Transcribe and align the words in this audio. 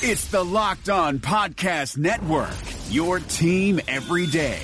It's 0.00 0.28
the 0.28 0.44
Locked 0.44 0.88
On 0.90 1.18
Podcast 1.18 1.98
Network, 1.98 2.54
your 2.88 3.18
team 3.18 3.80
every 3.88 4.28
day. 4.28 4.60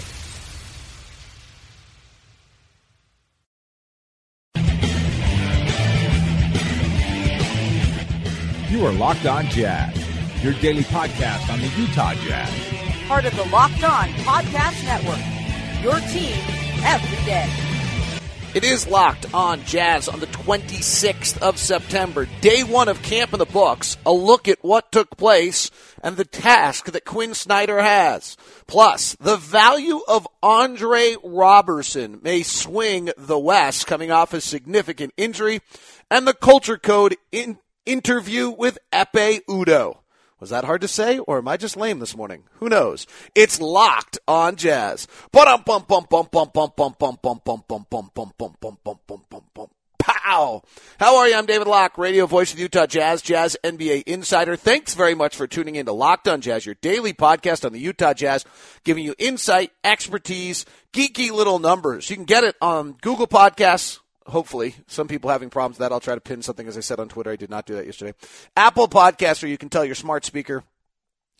You 8.70 8.86
are 8.86 8.92
Locked 8.92 9.26
On 9.26 9.46
Jazz, 9.46 9.96
your 10.44 10.52
daily 10.54 10.84
podcast 10.84 11.52
on 11.52 11.58
the 11.58 11.66
Utah 11.80 12.14
Jazz. 12.14 13.08
Part 13.08 13.24
of 13.24 13.34
the 13.34 13.44
Locked 13.46 13.82
On 13.82 14.08
Podcast 14.22 14.84
Network, 14.84 15.82
your 15.82 15.98
team 16.10 16.36
every 16.84 17.24
day. 17.24 17.63
It 18.54 18.62
is 18.62 18.86
locked 18.86 19.34
on 19.34 19.64
Jazz 19.64 20.06
on 20.08 20.20
the 20.20 20.28
26th 20.28 21.42
of 21.42 21.58
September, 21.58 22.28
day 22.40 22.62
one 22.62 22.86
of 22.86 23.02
camp 23.02 23.32
in 23.32 23.40
the 23.40 23.46
books. 23.46 23.96
A 24.06 24.12
look 24.12 24.46
at 24.46 24.62
what 24.62 24.92
took 24.92 25.16
place 25.16 25.72
and 26.04 26.16
the 26.16 26.24
task 26.24 26.84
that 26.92 27.04
Quin 27.04 27.34
Snyder 27.34 27.82
has. 27.82 28.36
Plus, 28.68 29.16
the 29.18 29.36
value 29.36 30.02
of 30.06 30.28
Andre 30.40 31.16
Roberson 31.24 32.20
may 32.22 32.44
swing 32.44 33.10
the 33.18 33.40
West 33.40 33.88
coming 33.88 34.12
off 34.12 34.32
a 34.32 34.40
significant 34.40 35.12
injury, 35.16 35.60
and 36.08 36.24
the 36.24 36.32
culture 36.32 36.78
code 36.78 37.16
in 37.32 37.58
interview 37.84 38.50
with 38.50 38.78
Ekpe 38.92 39.40
Udoh. 39.48 39.96
Was 40.44 40.50
that 40.50 40.66
hard 40.66 40.82
to 40.82 40.88
say, 40.88 41.18
or 41.20 41.38
am 41.38 41.48
I 41.48 41.56
just 41.56 41.74
lame 41.74 42.00
this 42.00 42.14
morning? 42.14 42.42
Who 42.56 42.68
knows? 42.68 43.06
It's 43.34 43.62
locked 43.62 44.18
on 44.28 44.56
jazz. 44.56 45.08
Pow! 49.98 50.62
How 51.00 51.16
are 51.16 51.26
you? 51.26 51.34
I'm 51.34 51.46
David 51.46 51.66
Locke, 51.66 51.96
radio 51.96 52.26
voice 52.26 52.52
of 52.52 52.58
Utah 52.58 52.84
Jazz, 52.84 53.22
Jazz 53.22 53.56
NBA 53.64 54.02
insider. 54.02 54.54
Thanks 54.54 54.92
very 54.92 55.14
much 55.14 55.34
for 55.34 55.46
tuning 55.46 55.76
in 55.76 55.86
to 55.86 55.92
Locked 55.92 56.28
on 56.28 56.42
Jazz, 56.42 56.66
your 56.66 56.74
daily 56.82 57.14
podcast 57.14 57.64
on 57.64 57.72
the 57.72 57.80
Utah 57.80 58.12
Jazz, 58.12 58.44
giving 58.84 59.02
you 59.02 59.14
insight, 59.18 59.72
expertise, 59.82 60.66
geeky 60.92 61.30
little 61.30 61.58
numbers. 61.58 62.10
You 62.10 62.16
can 62.16 62.26
get 62.26 62.44
it 62.44 62.54
on 62.60 62.98
Google 63.00 63.26
Podcasts, 63.26 64.00
hopefully. 64.26 64.74
Some 64.86 65.08
people 65.08 65.30
having 65.30 65.50
problems 65.50 65.78
with 65.78 65.80
that. 65.80 65.92
I'll 65.92 66.00
try 66.00 66.14
to 66.14 66.20
pin 66.20 66.42
something, 66.42 66.66
as 66.66 66.76
I 66.76 66.80
said 66.80 67.00
on 67.00 67.08
Twitter. 67.08 67.30
I 67.30 67.36
did 67.36 67.50
not 67.50 67.66
do 67.66 67.74
that 67.74 67.86
yesterday. 67.86 68.14
Apple 68.56 68.88
Podcast, 68.88 69.42
where 69.42 69.50
you 69.50 69.58
can 69.58 69.68
tell 69.68 69.84
your 69.84 69.94
smart 69.94 70.24
speaker 70.24 70.64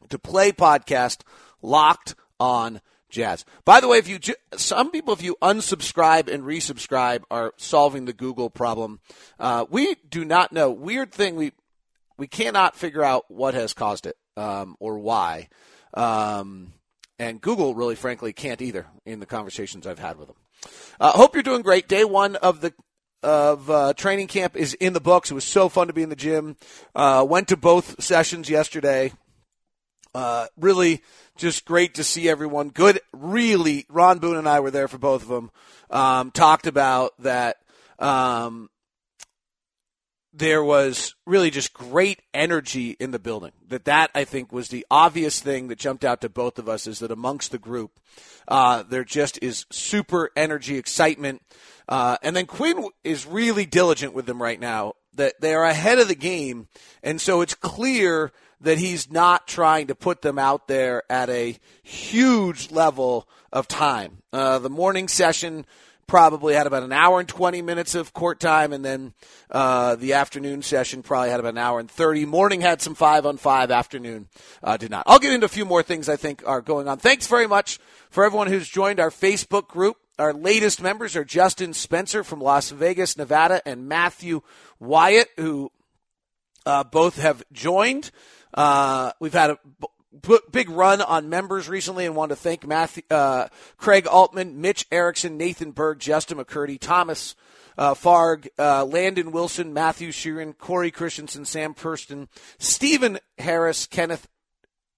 to 0.08 0.18
play 0.18 0.52
podcast 0.52 1.22
locked 1.62 2.14
on 2.38 2.80
jazz. 3.10 3.44
By 3.64 3.80
the 3.80 3.88
way, 3.88 3.98
if 3.98 4.08
you 4.08 4.18
some 4.56 4.90
people, 4.90 5.14
if 5.14 5.22
you 5.22 5.36
unsubscribe 5.40 6.32
and 6.32 6.44
resubscribe, 6.44 7.22
are 7.30 7.54
solving 7.56 8.04
the 8.04 8.12
Google 8.12 8.50
problem. 8.50 9.00
Uh, 9.38 9.64
we 9.70 9.96
do 10.08 10.24
not 10.24 10.52
know. 10.52 10.70
Weird 10.70 11.12
thing. 11.12 11.36
We 11.36 11.52
we 12.18 12.26
cannot 12.26 12.76
figure 12.76 13.02
out 13.02 13.24
what 13.28 13.54
has 13.54 13.72
caused 13.72 14.06
it 14.06 14.16
um, 14.36 14.76
or 14.78 14.98
why. 14.98 15.48
Um, 15.94 16.72
and 17.18 17.40
Google 17.40 17.74
really, 17.74 17.94
frankly, 17.94 18.32
can't 18.32 18.60
either. 18.60 18.86
In 19.06 19.20
the 19.20 19.26
conversations 19.26 19.86
I've 19.86 19.98
had 19.98 20.18
with 20.18 20.28
them. 20.28 20.36
Uh, 21.00 21.12
hope 21.12 21.34
you're 21.34 21.42
doing 21.42 21.62
great. 21.62 21.88
Day 21.88 22.04
one 22.04 22.36
of 22.36 22.60
the 22.60 22.72
of 23.22 23.70
uh, 23.70 23.94
training 23.94 24.26
camp 24.26 24.54
is 24.54 24.74
in 24.74 24.92
the 24.92 25.00
books. 25.00 25.30
It 25.30 25.34
was 25.34 25.44
so 25.44 25.68
fun 25.68 25.86
to 25.86 25.92
be 25.94 26.02
in 26.02 26.10
the 26.10 26.16
gym. 26.16 26.56
Uh, 26.94 27.24
went 27.28 27.48
to 27.48 27.56
both 27.56 28.02
sessions 28.02 28.50
yesterday. 28.50 29.12
Uh, 30.14 30.46
really, 30.56 31.02
just 31.36 31.64
great 31.64 31.94
to 31.94 32.04
see 32.04 32.28
everyone. 32.28 32.68
Good, 32.68 33.00
really. 33.12 33.86
Ron 33.88 34.18
Boone 34.18 34.36
and 34.36 34.48
I 34.48 34.60
were 34.60 34.70
there 34.70 34.88
for 34.88 34.98
both 34.98 35.22
of 35.22 35.28
them. 35.28 35.50
Um, 35.90 36.30
talked 36.30 36.66
about 36.66 37.12
that. 37.20 37.56
Um, 37.98 38.68
there 40.36 40.64
was 40.64 41.14
really 41.26 41.50
just 41.50 41.72
great 41.72 42.20
energy 42.34 42.96
in 42.98 43.12
the 43.12 43.18
building. 43.18 43.52
That 43.68 43.84
that 43.84 44.10
I 44.14 44.24
think 44.24 44.52
was 44.52 44.68
the 44.68 44.84
obvious 44.90 45.40
thing 45.40 45.68
that 45.68 45.78
jumped 45.78 46.04
out 46.04 46.20
to 46.22 46.28
both 46.28 46.58
of 46.58 46.68
us 46.68 46.86
is 46.86 46.98
that 46.98 47.12
amongst 47.12 47.52
the 47.52 47.58
group, 47.58 47.92
uh, 48.48 48.82
there 48.82 49.04
just 49.04 49.38
is 49.40 49.64
super 49.70 50.30
energy, 50.36 50.76
excitement, 50.76 51.40
uh, 51.88 52.16
and 52.22 52.34
then 52.34 52.46
Quin 52.46 52.88
is 53.04 53.26
really 53.26 53.64
diligent 53.64 54.12
with 54.12 54.26
them 54.26 54.42
right 54.42 54.58
now. 54.58 54.94
That 55.14 55.40
they 55.40 55.54
are 55.54 55.64
ahead 55.64 56.00
of 56.00 56.08
the 56.08 56.16
game, 56.16 56.66
and 57.02 57.20
so 57.20 57.40
it's 57.40 57.54
clear 57.54 58.32
that 58.60 58.78
he's 58.78 59.10
not 59.10 59.46
trying 59.46 59.86
to 59.86 59.94
put 59.94 60.22
them 60.22 60.38
out 60.38 60.66
there 60.66 61.04
at 61.08 61.30
a 61.30 61.56
huge 61.84 62.72
level 62.72 63.28
of 63.52 63.68
time. 63.68 64.22
Uh, 64.32 64.58
the 64.58 64.70
morning 64.70 65.06
session 65.06 65.64
probably 66.06 66.54
had 66.54 66.66
about 66.66 66.82
an 66.82 66.92
hour 66.92 67.20
and 67.20 67.28
20 67.28 67.62
minutes 67.62 67.94
of 67.94 68.12
court 68.12 68.40
time, 68.40 68.72
and 68.72 68.84
then 68.84 69.14
uh, 69.50 69.96
the 69.96 70.14
afternoon 70.14 70.62
session 70.62 71.02
probably 71.02 71.30
had 71.30 71.40
about 71.40 71.54
an 71.54 71.58
hour 71.58 71.80
and 71.80 71.90
30. 71.90 72.24
Morning 72.26 72.60
had 72.60 72.80
some 72.80 72.94
five 72.94 73.26
on 73.26 73.36
five, 73.36 73.70
afternoon 73.70 74.28
uh, 74.62 74.76
did 74.76 74.90
not. 74.90 75.04
I'll 75.06 75.18
get 75.18 75.32
into 75.32 75.46
a 75.46 75.48
few 75.48 75.64
more 75.64 75.82
things 75.82 76.08
I 76.08 76.16
think 76.16 76.42
are 76.46 76.60
going 76.60 76.88
on. 76.88 76.98
Thanks 76.98 77.26
very 77.26 77.46
much 77.46 77.78
for 78.10 78.24
everyone 78.24 78.48
who's 78.48 78.68
joined 78.68 79.00
our 79.00 79.10
Facebook 79.10 79.68
group. 79.68 79.96
Our 80.18 80.32
latest 80.32 80.80
members 80.80 81.16
are 81.16 81.24
Justin 81.24 81.74
Spencer 81.74 82.22
from 82.22 82.40
Las 82.40 82.70
Vegas, 82.70 83.16
Nevada, 83.16 83.60
and 83.66 83.88
Matthew 83.88 84.42
Wyatt, 84.78 85.28
who 85.36 85.72
uh, 86.66 86.84
both 86.84 87.18
have 87.18 87.42
joined. 87.52 88.10
Uh, 88.52 89.10
we've 89.18 89.32
had 89.32 89.50
a 89.50 89.58
big 90.50 90.70
run 90.70 91.00
on 91.00 91.28
members 91.28 91.68
recently 91.68 92.06
and 92.06 92.14
want 92.14 92.30
to 92.30 92.36
thank 92.36 92.66
Matthew, 92.66 93.02
uh, 93.10 93.48
Craig 93.76 94.06
Altman, 94.06 94.60
Mitch 94.60 94.86
Erickson, 94.90 95.36
Nathan 95.36 95.72
Berg, 95.72 95.98
Justin 95.98 96.38
McCurdy, 96.38 96.78
Thomas 96.78 97.34
uh, 97.76 97.94
Farg, 97.94 98.48
uh, 98.58 98.84
Landon 98.84 99.32
Wilson, 99.32 99.72
Matthew 99.72 100.10
Sheeran, 100.10 100.56
Corey 100.56 100.90
Christensen, 100.90 101.44
Sam 101.44 101.74
Purston, 101.74 102.28
Stephen 102.58 103.18
Harris, 103.38 103.86
Kenneth 103.86 104.28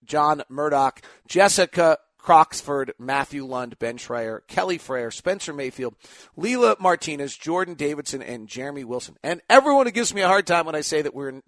John 0.04 0.42
Murdoch, 0.48 1.00
Jessica 1.26 1.98
Croxford, 2.26 2.92
Matthew 2.98 3.46
Lund, 3.46 3.78
Ben 3.78 3.98
Schreier, 3.98 4.40
Kelly 4.48 4.78
Frere, 4.78 5.12
Spencer 5.12 5.52
Mayfield, 5.52 5.94
Leela 6.36 6.78
Martinez, 6.80 7.36
Jordan 7.36 7.74
Davidson, 7.74 8.20
and 8.20 8.48
Jeremy 8.48 8.82
Wilson. 8.82 9.16
And 9.22 9.40
everyone 9.48 9.86
who 9.86 9.92
gives 9.92 10.12
me 10.12 10.22
a 10.22 10.26
hard 10.26 10.44
time 10.44 10.66
when 10.66 10.74
I 10.74 10.80
say 10.80 11.02
that 11.02 11.14
we're 11.14 11.40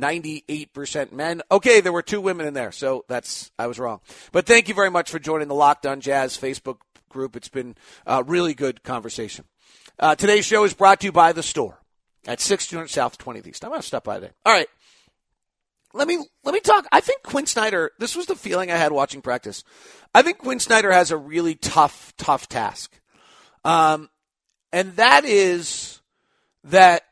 98% 0.00 1.12
men. 1.12 1.42
Okay, 1.50 1.82
there 1.82 1.92
were 1.92 2.00
two 2.00 2.22
women 2.22 2.46
in 2.46 2.54
there, 2.54 2.72
so 2.72 3.04
that's 3.08 3.50
I 3.58 3.66
was 3.66 3.78
wrong. 3.78 4.00
But 4.32 4.46
thank 4.46 4.68
you 4.68 4.74
very 4.74 4.90
much 4.90 5.10
for 5.10 5.18
joining 5.18 5.48
the 5.48 5.54
Locked 5.54 5.84
On 5.84 6.00
Jazz 6.00 6.38
Facebook 6.38 6.78
group. 7.10 7.36
It's 7.36 7.50
been 7.50 7.76
a 8.06 8.22
really 8.22 8.54
good 8.54 8.82
conversation. 8.82 9.44
Uh, 9.98 10.14
today's 10.14 10.46
show 10.46 10.64
is 10.64 10.72
brought 10.72 11.00
to 11.00 11.08
you 11.08 11.12
by 11.12 11.32
the 11.32 11.42
store 11.42 11.78
at 12.26 12.40
6200 12.40 12.88
South 12.88 13.18
20th 13.18 13.46
East. 13.46 13.64
I'm 13.66 13.70
going 13.70 13.82
to 13.82 13.86
stop 13.86 14.04
by 14.04 14.18
there. 14.18 14.32
All 14.46 14.54
right. 14.54 14.68
Let 15.94 16.08
me 16.08 16.18
let 16.44 16.54
me 16.54 16.60
talk. 16.60 16.86
I 16.90 17.00
think 17.00 17.22
Quin 17.22 17.46
Snyder. 17.46 17.92
This 17.98 18.16
was 18.16 18.26
the 18.26 18.36
feeling 18.36 18.70
I 18.70 18.76
had 18.76 18.92
watching 18.92 19.22
practice. 19.22 19.62
I 20.14 20.22
think 20.22 20.38
Quin 20.38 20.58
Snyder 20.58 20.92
has 20.92 21.10
a 21.10 21.16
really 21.16 21.54
tough, 21.54 22.14
tough 22.16 22.48
task, 22.48 22.98
um, 23.64 24.08
and 24.72 24.96
that 24.96 25.24
is 25.24 26.00
that 26.64 27.02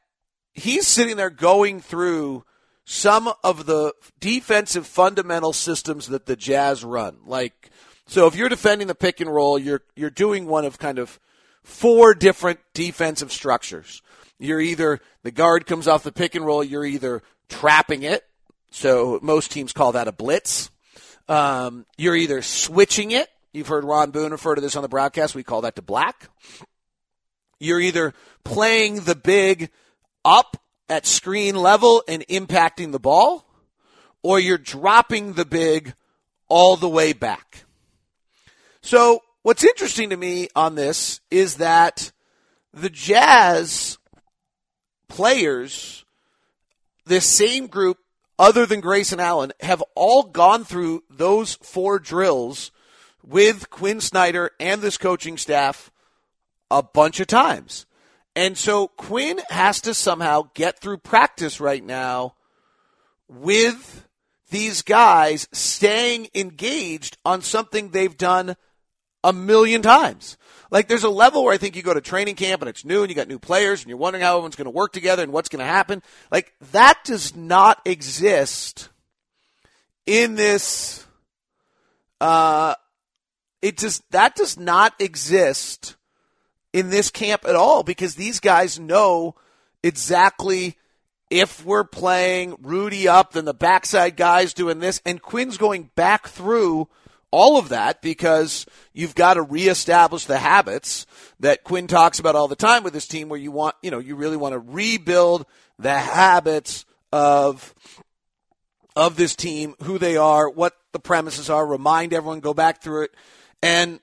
he's 0.54 0.86
sitting 0.86 1.16
there 1.16 1.30
going 1.30 1.80
through 1.80 2.44
some 2.84 3.32
of 3.44 3.66
the 3.66 3.92
defensive 4.18 4.86
fundamental 4.86 5.52
systems 5.52 6.08
that 6.08 6.26
the 6.26 6.36
Jazz 6.36 6.82
run. 6.82 7.18
Like, 7.24 7.70
so 8.06 8.26
if 8.26 8.34
you're 8.34 8.48
defending 8.48 8.88
the 8.88 8.94
pick 8.94 9.20
and 9.20 9.32
roll, 9.32 9.58
you're 9.58 9.82
you're 9.94 10.10
doing 10.10 10.46
one 10.46 10.64
of 10.64 10.78
kind 10.78 10.98
of 10.98 11.20
four 11.62 12.14
different 12.14 12.60
defensive 12.74 13.30
structures. 13.30 14.02
You're 14.38 14.60
either 14.60 15.00
the 15.22 15.30
guard 15.30 15.66
comes 15.66 15.86
off 15.86 16.02
the 16.02 16.12
pick 16.12 16.34
and 16.34 16.46
roll, 16.46 16.64
you're 16.64 16.84
either 16.84 17.22
trapping 17.48 18.02
it. 18.02 18.24
So 18.70 19.18
most 19.22 19.50
teams 19.50 19.72
call 19.72 19.92
that 19.92 20.08
a 20.08 20.12
blitz. 20.12 20.70
Um, 21.28 21.86
you're 21.96 22.16
either 22.16 22.42
switching 22.42 23.10
it. 23.10 23.28
You've 23.52 23.68
heard 23.68 23.84
Ron 23.84 24.10
Boone 24.10 24.32
refer 24.32 24.54
to 24.54 24.60
this 24.60 24.76
on 24.76 24.82
the 24.82 24.88
broadcast. 24.88 25.34
We 25.34 25.42
call 25.42 25.62
that 25.62 25.74
the 25.74 25.82
black. 25.82 26.28
You're 27.58 27.80
either 27.80 28.14
playing 28.44 29.00
the 29.00 29.16
big 29.16 29.70
up 30.24 30.56
at 30.88 31.06
screen 31.06 31.56
level 31.56 32.02
and 32.08 32.26
impacting 32.28 32.92
the 32.92 32.98
ball, 32.98 33.44
or 34.22 34.38
you're 34.38 34.58
dropping 34.58 35.34
the 35.34 35.44
big 35.44 35.94
all 36.48 36.76
the 36.76 36.88
way 36.88 37.12
back. 37.12 37.64
So, 38.82 39.20
what's 39.42 39.64
interesting 39.64 40.10
to 40.10 40.16
me 40.16 40.48
on 40.56 40.74
this 40.74 41.20
is 41.30 41.56
that 41.56 42.12
the 42.72 42.90
Jazz 42.90 43.98
players, 45.08 46.04
this 47.04 47.26
same 47.26 47.66
group, 47.66 47.98
other 48.40 48.64
than 48.64 48.80
Grayson 48.80 49.20
Allen, 49.20 49.52
have 49.60 49.84
all 49.94 50.22
gone 50.22 50.64
through 50.64 51.04
those 51.10 51.56
four 51.56 51.98
drills 51.98 52.72
with 53.22 53.68
Quin 53.68 54.00
Snyder 54.00 54.50
and 54.58 54.80
this 54.80 54.96
coaching 54.96 55.36
staff 55.36 55.92
a 56.70 56.82
bunch 56.82 57.20
of 57.20 57.26
times. 57.26 57.84
And 58.34 58.56
so 58.56 58.88
Quin 58.88 59.40
has 59.50 59.82
to 59.82 59.92
somehow 59.92 60.48
get 60.54 60.80
through 60.80 60.98
practice 60.98 61.60
right 61.60 61.84
now 61.84 62.34
with 63.28 64.06
these 64.48 64.80
guys 64.80 65.46
staying 65.52 66.28
engaged 66.34 67.18
on 67.26 67.42
something 67.42 67.90
they've 67.90 68.16
done 68.16 68.56
a 69.22 69.34
million 69.34 69.82
times. 69.82 70.38
Like 70.70 70.88
there's 70.88 71.04
a 71.04 71.10
level 71.10 71.44
where 71.44 71.52
I 71.52 71.58
think 71.58 71.76
you 71.76 71.82
go 71.82 71.94
to 71.94 72.00
training 72.00 72.36
camp 72.36 72.62
and 72.62 72.68
it's 72.68 72.84
new 72.84 73.02
and 73.02 73.10
you 73.10 73.16
got 73.16 73.28
new 73.28 73.38
players 73.38 73.80
and 73.80 73.88
you're 73.88 73.98
wondering 73.98 74.22
how 74.22 74.36
everyone's 74.36 74.56
going 74.56 74.66
to 74.66 74.70
work 74.70 74.92
together 74.92 75.22
and 75.22 75.32
what's 75.32 75.48
going 75.48 75.60
to 75.60 75.64
happen. 75.64 76.02
Like 76.30 76.54
that 76.72 77.00
does 77.04 77.34
not 77.34 77.80
exist 77.84 78.88
in 80.06 80.34
this, 80.34 81.06
uh, 82.20 82.74
it 83.62 83.76
does 83.76 84.02
that 84.10 84.34
does 84.34 84.58
not 84.58 84.94
exist 84.98 85.96
in 86.72 86.90
this 86.90 87.10
camp 87.10 87.44
at 87.46 87.56
all 87.56 87.82
because 87.82 88.14
these 88.14 88.40
guys 88.40 88.78
know 88.78 89.34
exactly 89.82 90.76
if 91.30 91.64
we're 91.64 91.84
playing 91.84 92.56
Rudy 92.60 93.06
up, 93.06 93.32
then 93.32 93.44
the 93.44 93.54
backside 93.54 94.16
guys 94.16 94.52
doing 94.52 94.80
this, 94.80 95.00
and 95.06 95.22
Quin's 95.22 95.56
going 95.56 95.90
back 95.94 96.26
through 96.26 96.88
all 97.30 97.58
of 97.58 97.68
that 97.68 98.02
because 98.02 98.66
you've 98.92 99.14
got 99.14 99.34
to 99.34 99.42
reestablish 99.42 100.24
the 100.24 100.38
habits 100.38 101.06
that 101.38 101.64
Quin 101.64 101.86
talks 101.86 102.18
about 102.18 102.34
all 102.34 102.48
the 102.48 102.56
time 102.56 102.82
with 102.82 102.92
this 102.92 103.06
team 103.06 103.28
where 103.28 103.38
you 103.38 103.52
want, 103.52 103.76
you 103.82 103.90
know, 103.90 103.98
you 103.98 104.16
really 104.16 104.36
want 104.36 104.52
to 104.52 104.58
rebuild 104.58 105.46
the 105.78 105.98
habits 105.98 106.84
of 107.12 107.74
of 108.96 109.16
this 109.16 109.36
team, 109.36 109.76
who 109.84 109.98
they 109.98 110.16
are, 110.16 110.50
what 110.50 110.74
the 110.92 110.98
premises 110.98 111.48
are, 111.48 111.64
remind 111.64 112.12
everyone, 112.12 112.40
go 112.40 112.52
back 112.52 112.82
through 112.82 113.04
it. 113.04 113.14
And 113.62 114.00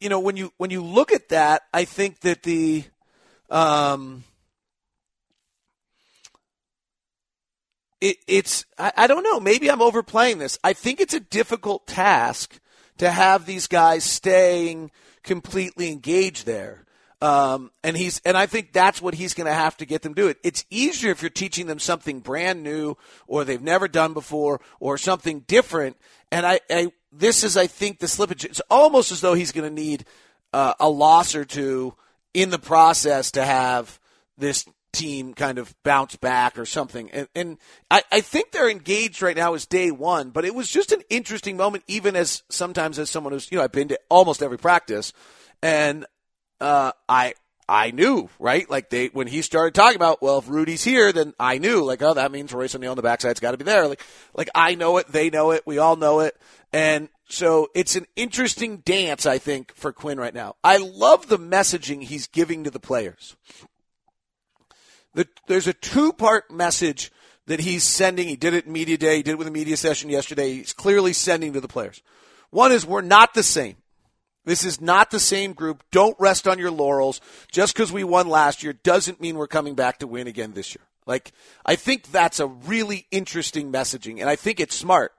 you 0.00 0.08
know, 0.08 0.20
when 0.20 0.36
you 0.36 0.52
when 0.58 0.70
you 0.70 0.82
look 0.84 1.12
at 1.12 1.30
that, 1.30 1.62
I 1.72 1.84
think 1.84 2.20
that 2.20 2.42
the 2.42 2.84
um 3.50 4.24
it, 8.00 8.16
it's 8.26 8.64
I, 8.78 8.92
I 8.96 9.06
don't 9.06 9.22
know. 9.22 9.40
Maybe 9.40 9.70
I'm 9.70 9.82
overplaying 9.82 10.38
this. 10.38 10.58
I 10.62 10.72
think 10.72 11.00
it's 11.00 11.14
a 11.14 11.20
difficult 11.20 11.86
task 11.86 12.58
to 12.98 13.10
have 13.10 13.46
these 13.46 13.66
guys 13.66 14.04
staying 14.04 14.90
completely 15.22 15.90
engaged 15.90 16.46
there. 16.46 16.84
Um, 17.22 17.70
and 17.82 17.96
he's 17.96 18.20
and 18.26 18.36
I 18.36 18.46
think 18.46 18.72
that's 18.72 19.00
what 19.00 19.14
he's 19.14 19.32
going 19.32 19.46
to 19.46 19.54
have 19.54 19.76
to 19.78 19.86
get 19.86 20.02
them 20.02 20.14
to 20.14 20.22
do 20.22 20.28
it. 20.28 20.36
It's 20.42 20.66
easier 20.68 21.10
if 21.10 21.22
you're 21.22 21.30
teaching 21.30 21.66
them 21.66 21.78
something 21.78 22.20
brand 22.20 22.62
new 22.62 22.96
or 23.26 23.44
they've 23.44 23.62
never 23.62 23.88
done 23.88 24.12
before 24.12 24.60
or 24.80 24.98
something 24.98 25.40
different. 25.40 25.96
And 26.30 26.44
I, 26.44 26.60
I 26.68 26.92
this 27.10 27.42
is 27.42 27.56
I 27.56 27.66
think 27.66 27.98
the 27.98 28.06
slippage. 28.06 28.44
It's 28.44 28.60
almost 28.70 29.12
as 29.12 29.22
though 29.22 29.32
he's 29.32 29.52
going 29.52 29.68
to 29.68 29.74
need 29.74 30.04
uh, 30.52 30.74
a 30.78 30.90
loss 30.90 31.34
or 31.34 31.46
two 31.46 31.94
in 32.34 32.50
the 32.50 32.58
process 32.58 33.30
to 33.32 33.44
have 33.44 33.98
this 34.36 34.66
team 34.96 35.34
kind 35.34 35.58
of 35.58 35.74
bounce 35.82 36.16
back 36.16 36.58
or 36.58 36.66
something. 36.66 37.10
And, 37.10 37.28
and 37.34 37.58
I, 37.90 38.02
I 38.10 38.20
think 38.20 38.50
they're 38.50 38.70
engaged 38.70 39.22
right 39.22 39.36
now 39.36 39.54
as 39.54 39.66
day 39.66 39.90
one, 39.90 40.30
but 40.30 40.44
it 40.44 40.54
was 40.54 40.70
just 40.70 40.92
an 40.92 41.02
interesting 41.10 41.56
moment, 41.56 41.84
even 41.86 42.16
as 42.16 42.42
sometimes 42.48 42.98
as 42.98 43.10
someone 43.10 43.32
who's, 43.32 43.50
you 43.50 43.58
know, 43.58 43.64
I've 43.64 43.72
been 43.72 43.88
to 43.88 44.00
almost 44.08 44.42
every 44.42 44.58
practice 44.58 45.12
and, 45.62 46.06
uh, 46.60 46.92
I, 47.08 47.34
I 47.68 47.90
knew, 47.90 48.28
right? 48.38 48.68
Like 48.70 48.90
they, 48.90 49.08
when 49.08 49.26
he 49.26 49.42
started 49.42 49.74
talking 49.74 49.96
about, 49.96 50.22
well, 50.22 50.38
if 50.38 50.48
Rudy's 50.48 50.84
here, 50.84 51.12
then 51.12 51.34
I 51.38 51.58
knew, 51.58 51.82
like, 51.82 52.00
oh, 52.00 52.14
that 52.14 52.30
means 52.30 52.52
Royce 52.52 52.74
O'Neale 52.74 52.92
on 52.92 52.96
the 52.96 53.02
backside's 53.02 53.40
got 53.40 53.50
to 53.50 53.56
be 53.56 53.64
there. 53.64 53.88
Like, 53.88 54.02
like 54.34 54.48
I 54.54 54.76
know 54.76 54.98
it, 54.98 55.08
they 55.08 55.30
know 55.30 55.50
it, 55.50 55.64
we 55.66 55.78
all 55.78 55.96
know 55.96 56.20
it. 56.20 56.36
And 56.72 57.08
so 57.28 57.68
it's 57.74 57.96
an 57.96 58.06
interesting 58.14 58.78
dance, 58.78 59.26
I 59.26 59.38
think, 59.38 59.74
for 59.74 59.92
Quin 59.92 60.18
right 60.18 60.34
now. 60.34 60.54
I 60.62 60.76
love 60.76 61.26
the 61.26 61.38
messaging 61.38 62.04
he's 62.04 62.28
giving 62.28 62.64
to 62.64 62.70
the 62.70 62.78
players 62.78 63.36
the, 65.16 65.26
there's 65.48 65.66
a 65.66 65.72
two 65.72 66.12
part 66.12 66.50
message 66.50 67.10
that 67.46 67.60
he's 67.60 67.82
sending. 67.82 68.28
He 68.28 68.36
did 68.36 68.54
it 68.54 68.66
in 68.66 68.72
media 68.72 68.98
day. 68.98 69.16
He 69.16 69.22
did 69.22 69.32
it 69.32 69.38
with 69.38 69.48
a 69.48 69.52
media 69.52 69.76
session 69.76 70.10
yesterday. 70.10 70.54
He's 70.54 70.74
clearly 70.74 71.14
sending 71.14 71.54
to 71.54 71.60
the 71.60 71.68
players. 71.68 72.02
One 72.50 72.70
is 72.70 72.86
we're 72.86 73.00
not 73.00 73.32
the 73.32 73.42
same. 73.42 73.76
This 74.44 74.62
is 74.62 74.80
not 74.80 75.10
the 75.10 75.18
same 75.18 75.54
group. 75.54 75.82
Don't 75.90 76.16
rest 76.20 76.46
on 76.46 76.58
your 76.58 76.70
laurels. 76.70 77.20
Just 77.50 77.74
because 77.74 77.90
we 77.90 78.04
won 78.04 78.28
last 78.28 78.62
year 78.62 78.74
doesn't 78.74 79.20
mean 79.20 79.36
we're 79.36 79.48
coming 79.48 79.74
back 79.74 79.98
to 80.00 80.06
win 80.06 80.26
again 80.26 80.52
this 80.52 80.74
year. 80.74 80.84
Like, 81.06 81.32
I 81.64 81.76
think 81.76 82.12
that's 82.12 82.38
a 82.38 82.46
really 82.46 83.06
interesting 83.10 83.72
messaging, 83.72 84.20
and 84.20 84.28
I 84.28 84.36
think 84.36 84.60
it's 84.60 84.74
smart 84.74 85.12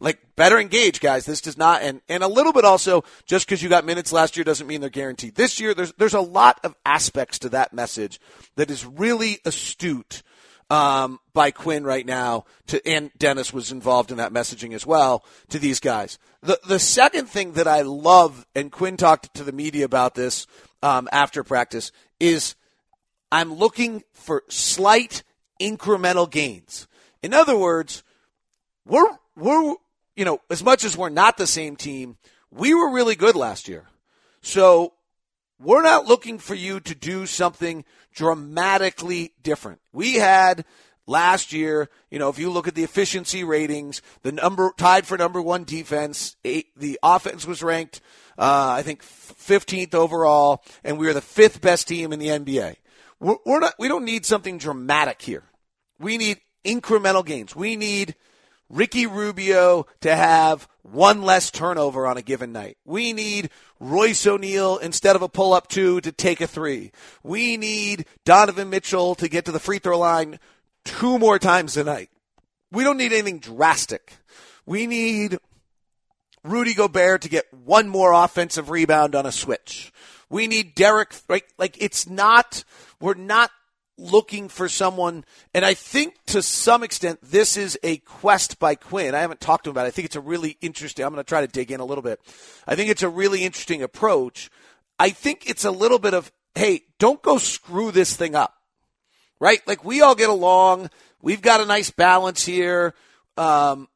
like 0.00 0.18
better 0.36 0.58
engage, 0.58 1.00
guys. 1.00 1.26
This 1.26 1.40
does 1.40 1.56
not, 1.56 1.82
and, 1.82 2.00
and 2.08 2.22
a 2.22 2.28
little 2.28 2.52
bit 2.52 2.64
also, 2.64 3.04
just 3.26 3.46
because 3.46 3.62
you 3.62 3.68
got 3.68 3.84
minutes 3.84 4.12
last 4.12 4.36
year 4.36 4.44
doesn't 4.44 4.66
mean 4.66 4.80
they're 4.80 4.90
guaranteed. 4.90 5.34
This 5.34 5.60
year, 5.60 5.74
there's, 5.74 5.92
there's 5.94 6.14
a 6.14 6.20
lot 6.20 6.60
of 6.64 6.74
aspects 6.84 7.38
to 7.40 7.48
that 7.50 7.72
message 7.72 8.20
that 8.56 8.70
is 8.70 8.84
really 8.86 9.38
astute. 9.44 10.22
Um, 10.70 11.20
by 11.34 11.50
Quin 11.50 11.84
right 11.84 12.06
now 12.06 12.46
to, 12.68 12.84
and 12.88 13.10
Dennis 13.18 13.52
was 13.52 13.70
involved 13.70 14.10
in 14.10 14.16
that 14.16 14.32
messaging 14.32 14.72
as 14.72 14.86
well 14.86 15.22
to 15.50 15.58
these 15.58 15.78
guys. 15.78 16.18
The, 16.42 16.58
the 16.66 16.78
second 16.78 17.26
thing 17.28 17.52
that 17.52 17.68
I 17.68 17.82
love, 17.82 18.46
and 18.54 18.72
Quin 18.72 18.96
talked 18.96 19.34
to 19.34 19.44
the 19.44 19.52
media 19.52 19.84
about 19.84 20.14
this, 20.14 20.46
um, 20.82 21.06
after 21.12 21.44
practice 21.44 21.92
is 22.18 22.54
I'm 23.30 23.52
looking 23.54 24.04
for 24.12 24.44
slight 24.48 25.22
incremental 25.60 26.30
gains. 26.30 26.86
In 27.20 27.34
other 27.34 27.56
words, 27.56 28.03
we're 28.86 29.18
we're 29.36 29.74
you 30.16 30.24
know 30.24 30.40
as 30.50 30.62
much 30.62 30.84
as 30.84 30.96
we're 30.96 31.08
not 31.08 31.36
the 31.36 31.46
same 31.46 31.76
team, 31.76 32.16
we 32.50 32.74
were 32.74 32.92
really 32.92 33.14
good 33.14 33.36
last 33.36 33.68
year. 33.68 33.86
So 34.40 34.92
we're 35.58 35.82
not 35.82 36.06
looking 36.06 36.38
for 36.38 36.54
you 36.54 36.80
to 36.80 36.94
do 36.94 37.26
something 37.26 37.84
dramatically 38.12 39.32
different. 39.42 39.80
We 39.92 40.14
had 40.14 40.64
last 41.06 41.52
year, 41.52 41.88
you 42.10 42.18
know, 42.18 42.28
if 42.28 42.38
you 42.38 42.50
look 42.50 42.68
at 42.68 42.74
the 42.74 42.84
efficiency 42.84 43.44
ratings, 43.44 44.02
the 44.22 44.32
number 44.32 44.72
tied 44.76 45.06
for 45.06 45.16
number 45.16 45.40
one 45.40 45.64
defense, 45.64 46.36
eight, 46.44 46.66
the 46.76 46.98
offense 47.02 47.46
was 47.46 47.62
ranked, 47.62 48.00
uh, 48.38 48.74
I 48.76 48.82
think 48.82 49.02
15th 49.02 49.94
overall, 49.94 50.62
and 50.82 50.98
we 50.98 51.06
were 51.06 51.12
the 51.12 51.20
fifth 51.20 51.60
best 51.60 51.88
team 51.88 52.12
in 52.12 52.18
the 52.18 52.28
NBA. 52.28 52.76
We're, 53.20 53.36
we're 53.44 53.60
not, 53.60 53.74
we 53.78 53.88
don't 53.88 54.04
need 54.04 54.26
something 54.26 54.58
dramatic 54.58 55.22
here. 55.22 55.44
We 55.98 56.18
need 56.18 56.40
incremental 56.64 57.24
gains. 57.24 57.54
We 57.54 57.76
need 57.76 58.16
Ricky 58.68 59.06
Rubio 59.06 59.86
to 60.00 60.14
have 60.14 60.68
one 60.82 61.22
less 61.22 61.50
turnover 61.50 62.06
on 62.06 62.16
a 62.16 62.22
given 62.22 62.52
night. 62.52 62.76
We 62.84 63.12
need 63.12 63.50
Royce 63.80 64.26
O'Neale 64.26 64.78
instead 64.78 65.16
of 65.16 65.22
a 65.22 65.28
pull 65.28 65.52
up 65.52 65.68
two 65.68 66.00
to 66.02 66.12
take 66.12 66.40
a 66.40 66.46
three. 66.46 66.92
We 67.22 67.56
need 67.56 68.06
Donovan 68.24 68.70
Mitchell 68.70 69.14
to 69.16 69.28
get 69.28 69.44
to 69.46 69.52
the 69.52 69.60
free 69.60 69.78
throw 69.78 69.98
line 69.98 70.38
two 70.84 71.18
more 71.18 71.38
times 71.38 71.76
a 71.76 71.84
night. 71.84 72.10
We 72.70 72.84
don't 72.84 72.98
need 72.98 73.12
anything 73.12 73.38
drastic. 73.38 74.14
We 74.66 74.86
need 74.86 75.38
Rudy 76.42 76.74
Gobert 76.74 77.22
to 77.22 77.28
get 77.28 77.52
one 77.52 77.88
more 77.88 78.12
offensive 78.12 78.70
rebound 78.70 79.14
on 79.14 79.26
a 79.26 79.32
switch. 79.32 79.92
We 80.28 80.46
need 80.46 80.74
Derek, 80.74 81.14
right? 81.28 81.44
Like 81.58 81.76
it's 81.80 82.08
not, 82.08 82.64
we're 83.00 83.14
not 83.14 83.50
looking 83.96 84.48
for 84.48 84.68
someone, 84.68 85.24
and 85.52 85.64
I 85.64 85.74
think 85.74 86.16
to 86.26 86.42
some 86.42 86.82
extent 86.82 87.20
this 87.22 87.56
is 87.56 87.78
a 87.82 87.98
quest 87.98 88.58
by 88.58 88.74
Quin. 88.74 89.14
I 89.14 89.20
haven't 89.20 89.40
talked 89.40 89.64
to 89.64 89.70
him 89.70 89.74
about 89.74 89.86
it. 89.86 89.88
I 89.88 89.90
think 89.92 90.06
it's 90.06 90.16
a 90.16 90.20
really 90.20 90.56
interesting. 90.60 91.04
I'm 91.04 91.12
going 91.12 91.24
to 91.24 91.28
try 91.28 91.40
to 91.40 91.46
dig 91.46 91.70
in 91.70 91.80
a 91.80 91.84
little 91.84 92.02
bit. 92.02 92.20
I 92.66 92.74
think 92.74 92.90
it's 92.90 93.02
a 93.02 93.08
really 93.08 93.44
interesting 93.44 93.82
approach. 93.82 94.50
I 94.98 95.10
think 95.10 95.48
it's 95.48 95.64
a 95.64 95.70
little 95.70 95.98
bit 95.98 96.14
of, 96.14 96.32
hey, 96.54 96.82
don't 96.98 97.22
go 97.22 97.38
screw 97.38 97.90
this 97.90 98.14
thing 98.16 98.34
up, 98.34 98.54
right? 99.40 99.60
Like 99.66 99.84
we 99.84 100.00
all 100.02 100.14
get 100.14 100.30
along. 100.30 100.90
We've 101.22 101.42
got 101.42 101.60
a 101.60 101.66
nice 101.66 101.90
balance 101.90 102.44
here. 102.44 102.94
Um, 103.36 103.88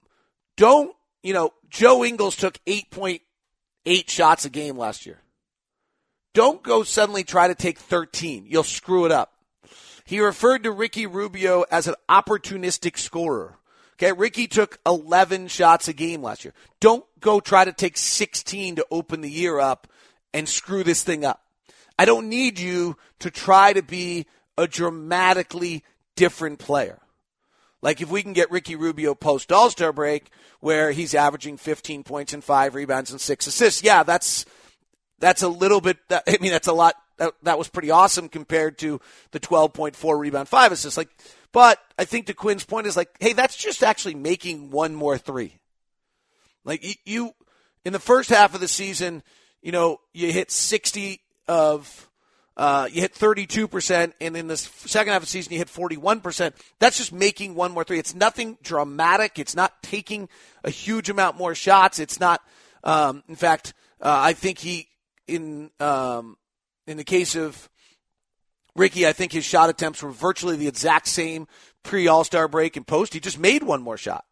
don't, 0.56 0.94
you 1.23 1.34
know, 1.34 1.52
Joe 1.70 2.04
Ingles 2.04 2.37
took 2.37 2.58
8.8 2.64 4.08
shots 4.08 4.44
a 4.44 4.50
game 4.50 4.76
last 4.76 5.06
year. 5.06 5.20
Don't 6.34 6.62
go 6.62 6.82
suddenly 6.82 7.25
try 7.25 7.49
to 7.49 7.54
take 7.54 7.78
13. 7.78 8.46
You'll 8.46 8.62
screw 8.62 9.06
it 9.06 9.12
up. 9.12 9.32
He 10.08 10.20
referred 10.20 10.62
to 10.62 10.72
Ricky 10.72 11.06
Rubio 11.06 11.66
as 11.70 11.86
an 11.86 11.94
opportunistic 12.08 12.96
scorer. 12.96 13.58
Okay, 13.96 14.10
Ricky 14.10 14.46
took 14.46 14.78
11 14.86 15.48
shots 15.48 15.86
a 15.86 15.92
game 15.92 16.22
last 16.22 16.46
year. 16.46 16.54
Don't 16.80 17.04
go 17.20 17.40
try 17.40 17.66
to 17.66 17.74
take 17.74 17.98
16 17.98 18.76
to 18.76 18.86
open 18.90 19.20
the 19.20 19.30
year 19.30 19.58
up 19.58 19.86
and 20.32 20.48
screw 20.48 20.82
this 20.82 21.02
thing 21.02 21.26
up. 21.26 21.42
I 21.98 22.06
don't 22.06 22.30
need 22.30 22.58
you 22.58 22.96
to 23.18 23.30
try 23.30 23.74
to 23.74 23.82
be 23.82 24.24
a 24.56 24.66
dramatically 24.66 25.84
different 26.16 26.58
player. 26.58 27.00
Like 27.82 28.00
if 28.00 28.10
we 28.10 28.22
can 28.22 28.32
get 28.32 28.50
Ricky 28.50 28.76
Rubio 28.76 29.14
post 29.14 29.52
All 29.52 29.68
Star 29.68 29.92
break 29.92 30.30
where 30.60 30.90
he's 30.90 31.14
averaging 31.14 31.58
15 31.58 32.02
points 32.02 32.32
and 32.32 32.42
five 32.42 32.74
rebounds 32.74 33.10
and 33.10 33.20
six 33.20 33.46
assists, 33.46 33.82
yeah, 33.82 34.04
that's 34.04 34.46
that's 35.18 35.42
a 35.42 35.48
little 35.48 35.82
bit. 35.82 35.98
I 36.10 36.38
mean, 36.40 36.52
that's 36.52 36.66
a 36.66 36.72
lot 36.72 36.94
that, 37.18 37.34
that 37.42 37.58
was 37.58 37.68
pretty 37.68 37.90
awesome 37.90 38.28
compared 38.28 38.78
to 38.78 39.00
the 39.32 39.40
12.4 39.40 40.18
rebound, 40.18 40.48
five 40.48 40.72
assists. 40.72 40.96
Like, 40.96 41.10
but 41.52 41.78
I 41.98 42.04
think 42.04 42.26
to 42.26 42.34
Quin's 42.34 42.64
point 42.64 42.87
is 42.87 42.96
like, 42.96 43.10
hey, 43.20 43.32
that's 43.32 43.56
just 43.56 43.82
actually 43.82 44.14
making 44.14 44.70
one 44.70 44.94
more 44.94 45.18
three. 45.18 45.58
Like 46.64 46.84
you, 47.06 47.32
in 47.84 47.92
the 47.92 47.98
first 47.98 48.30
half 48.30 48.54
of 48.54 48.60
the 48.60 48.68
season, 48.68 49.22
you 49.62 49.72
know, 49.72 50.00
you 50.12 50.32
hit 50.32 50.50
60 50.50 51.20
of, 51.46 52.10
uh, 52.56 52.88
you 52.92 53.00
hit 53.00 53.14
32%, 53.14 54.12
and 54.20 54.37
in 54.37 54.48
the 54.48 54.56
second 54.56 55.12
half 55.12 55.22
of 55.22 55.26
the 55.26 55.30
season, 55.30 55.52
you 55.52 55.58
hit 55.58 55.68
41%. 55.68 56.52
That's 56.78 56.98
just 56.98 57.12
making 57.12 57.54
one 57.54 57.72
more 57.72 57.84
three. 57.84 57.98
It's 57.98 58.14
nothing 58.14 58.58
dramatic. 58.62 59.38
It's 59.38 59.56
not 59.56 59.82
taking 59.82 60.28
a 60.64 60.70
huge 60.70 61.08
amount 61.08 61.37
more 61.37 61.54
shots. 61.54 61.98
It's 61.98 62.20
not, 62.20 62.42
um, 62.84 63.22
in 63.28 63.37
fact, 63.37 63.75
uh, 64.00 64.20
I 64.22 64.32
think 64.32 64.58
he, 64.58 64.88
in, 65.26 65.70
um, 65.80 66.37
in 66.88 66.97
the 66.97 67.04
case 67.04 67.37
of 67.37 67.68
Ricky, 68.75 69.07
I 69.07 69.12
think 69.12 69.33
his 69.33 69.45
shot 69.45 69.68
attempts 69.68 70.02
were 70.02 70.11
virtually 70.11 70.57
the 70.57 70.68
exact 70.68 71.07
same 71.07 71.47
pre 71.83 72.09
All 72.09 72.25
Star 72.25 72.49
break 72.49 72.76
and 72.76 72.87
post. 72.87 73.12
He 73.12 73.21
just 73.21 73.38
made 73.38 73.62
one 73.62 73.83
more 73.83 73.97
shot. 73.97 74.25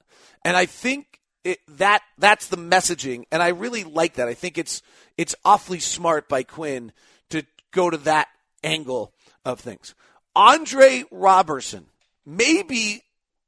And 0.44 0.56
I 0.56 0.66
think 0.66 1.20
it, 1.44 1.58
that 1.76 2.02
that's 2.18 2.48
the 2.48 2.56
messaging, 2.56 3.24
and 3.30 3.42
I 3.42 3.48
really 3.48 3.84
like 3.84 4.14
that. 4.14 4.28
I 4.28 4.34
think 4.34 4.58
it's 4.58 4.82
it's 5.16 5.34
awfully 5.44 5.80
smart 5.80 6.28
by 6.28 6.42
Quin 6.42 6.92
to 7.30 7.44
go 7.72 7.90
to 7.90 7.98
that 7.98 8.28
angle 8.64 9.12
of 9.44 9.60
things. 9.60 9.94
Andre 10.34 11.04
Roberson, 11.10 11.86
maybe 12.24 13.02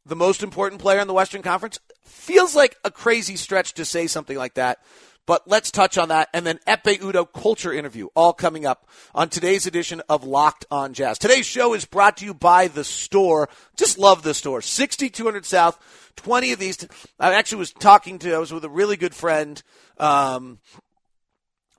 the 0.07 0.17
most 0.17 0.43
important 0.43 0.81
player 0.81 1.01
in 1.01 1.09
the 1.09 1.15
Western 1.15 1.43
Conference, 1.43 1.81
feels 2.03 2.55
like 2.55 2.77
a 2.85 2.91
crazy 2.91 3.37
stretch 3.37 3.75
to 3.75 3.85
say 3.85 4.07
something 4.07 4.37
like 4.37 4.55
that. 4.55 4.79
But 5.29 5.47
let's 5.47 5.71
touch 5.71 5.99
on 5.99 6.09
that. 6.09 6.31
And 6.33 6.47
then 6.47 6.59
Ekpe 6.67 7.01
Udoh 7.01 7.31
culture 7.31 7.71
interview, 7.71 8.09
all 8.17 8.33
coming 8.33 8.65
up 8.65 8.89
on 9.15 9.29
today's 9.29 9.67
edition 9.67 10.01
of 10.09 10.25
Locked 10.25 10.65
on 10.71 10.95
Jazz. 10.95 11.19
Today's 11.19 11.45
show 11.45 11.75
is 11.75 11.85
brought 11.85 12.17
to 12.17 12.25
you 12.25 12.33
by 12.33 12.69
The 12.69 12.83
Store. 12.83 13.51
Just 13.77 13.99
love 13.99 14.23
The 14.23 14.33
Store. 14.33 14.63
6200 14.63 15.45
South, 15.45 15.79
20 16.17 16.53
of 16.53 16.59
these. 16.59 16.89
I 17.21 17.35
actually 17.35 17.59
was 17.59 17.73
talking 17.73 18.19
to, 18.21 18.33
I 18.33 18.39
was 18.39 18.55
with 18.55 18.65
a 18.65 18.71
really 18.71 18.97
good 18.97 19.15
friend, 19.15 19.63
um, 19.99 20.61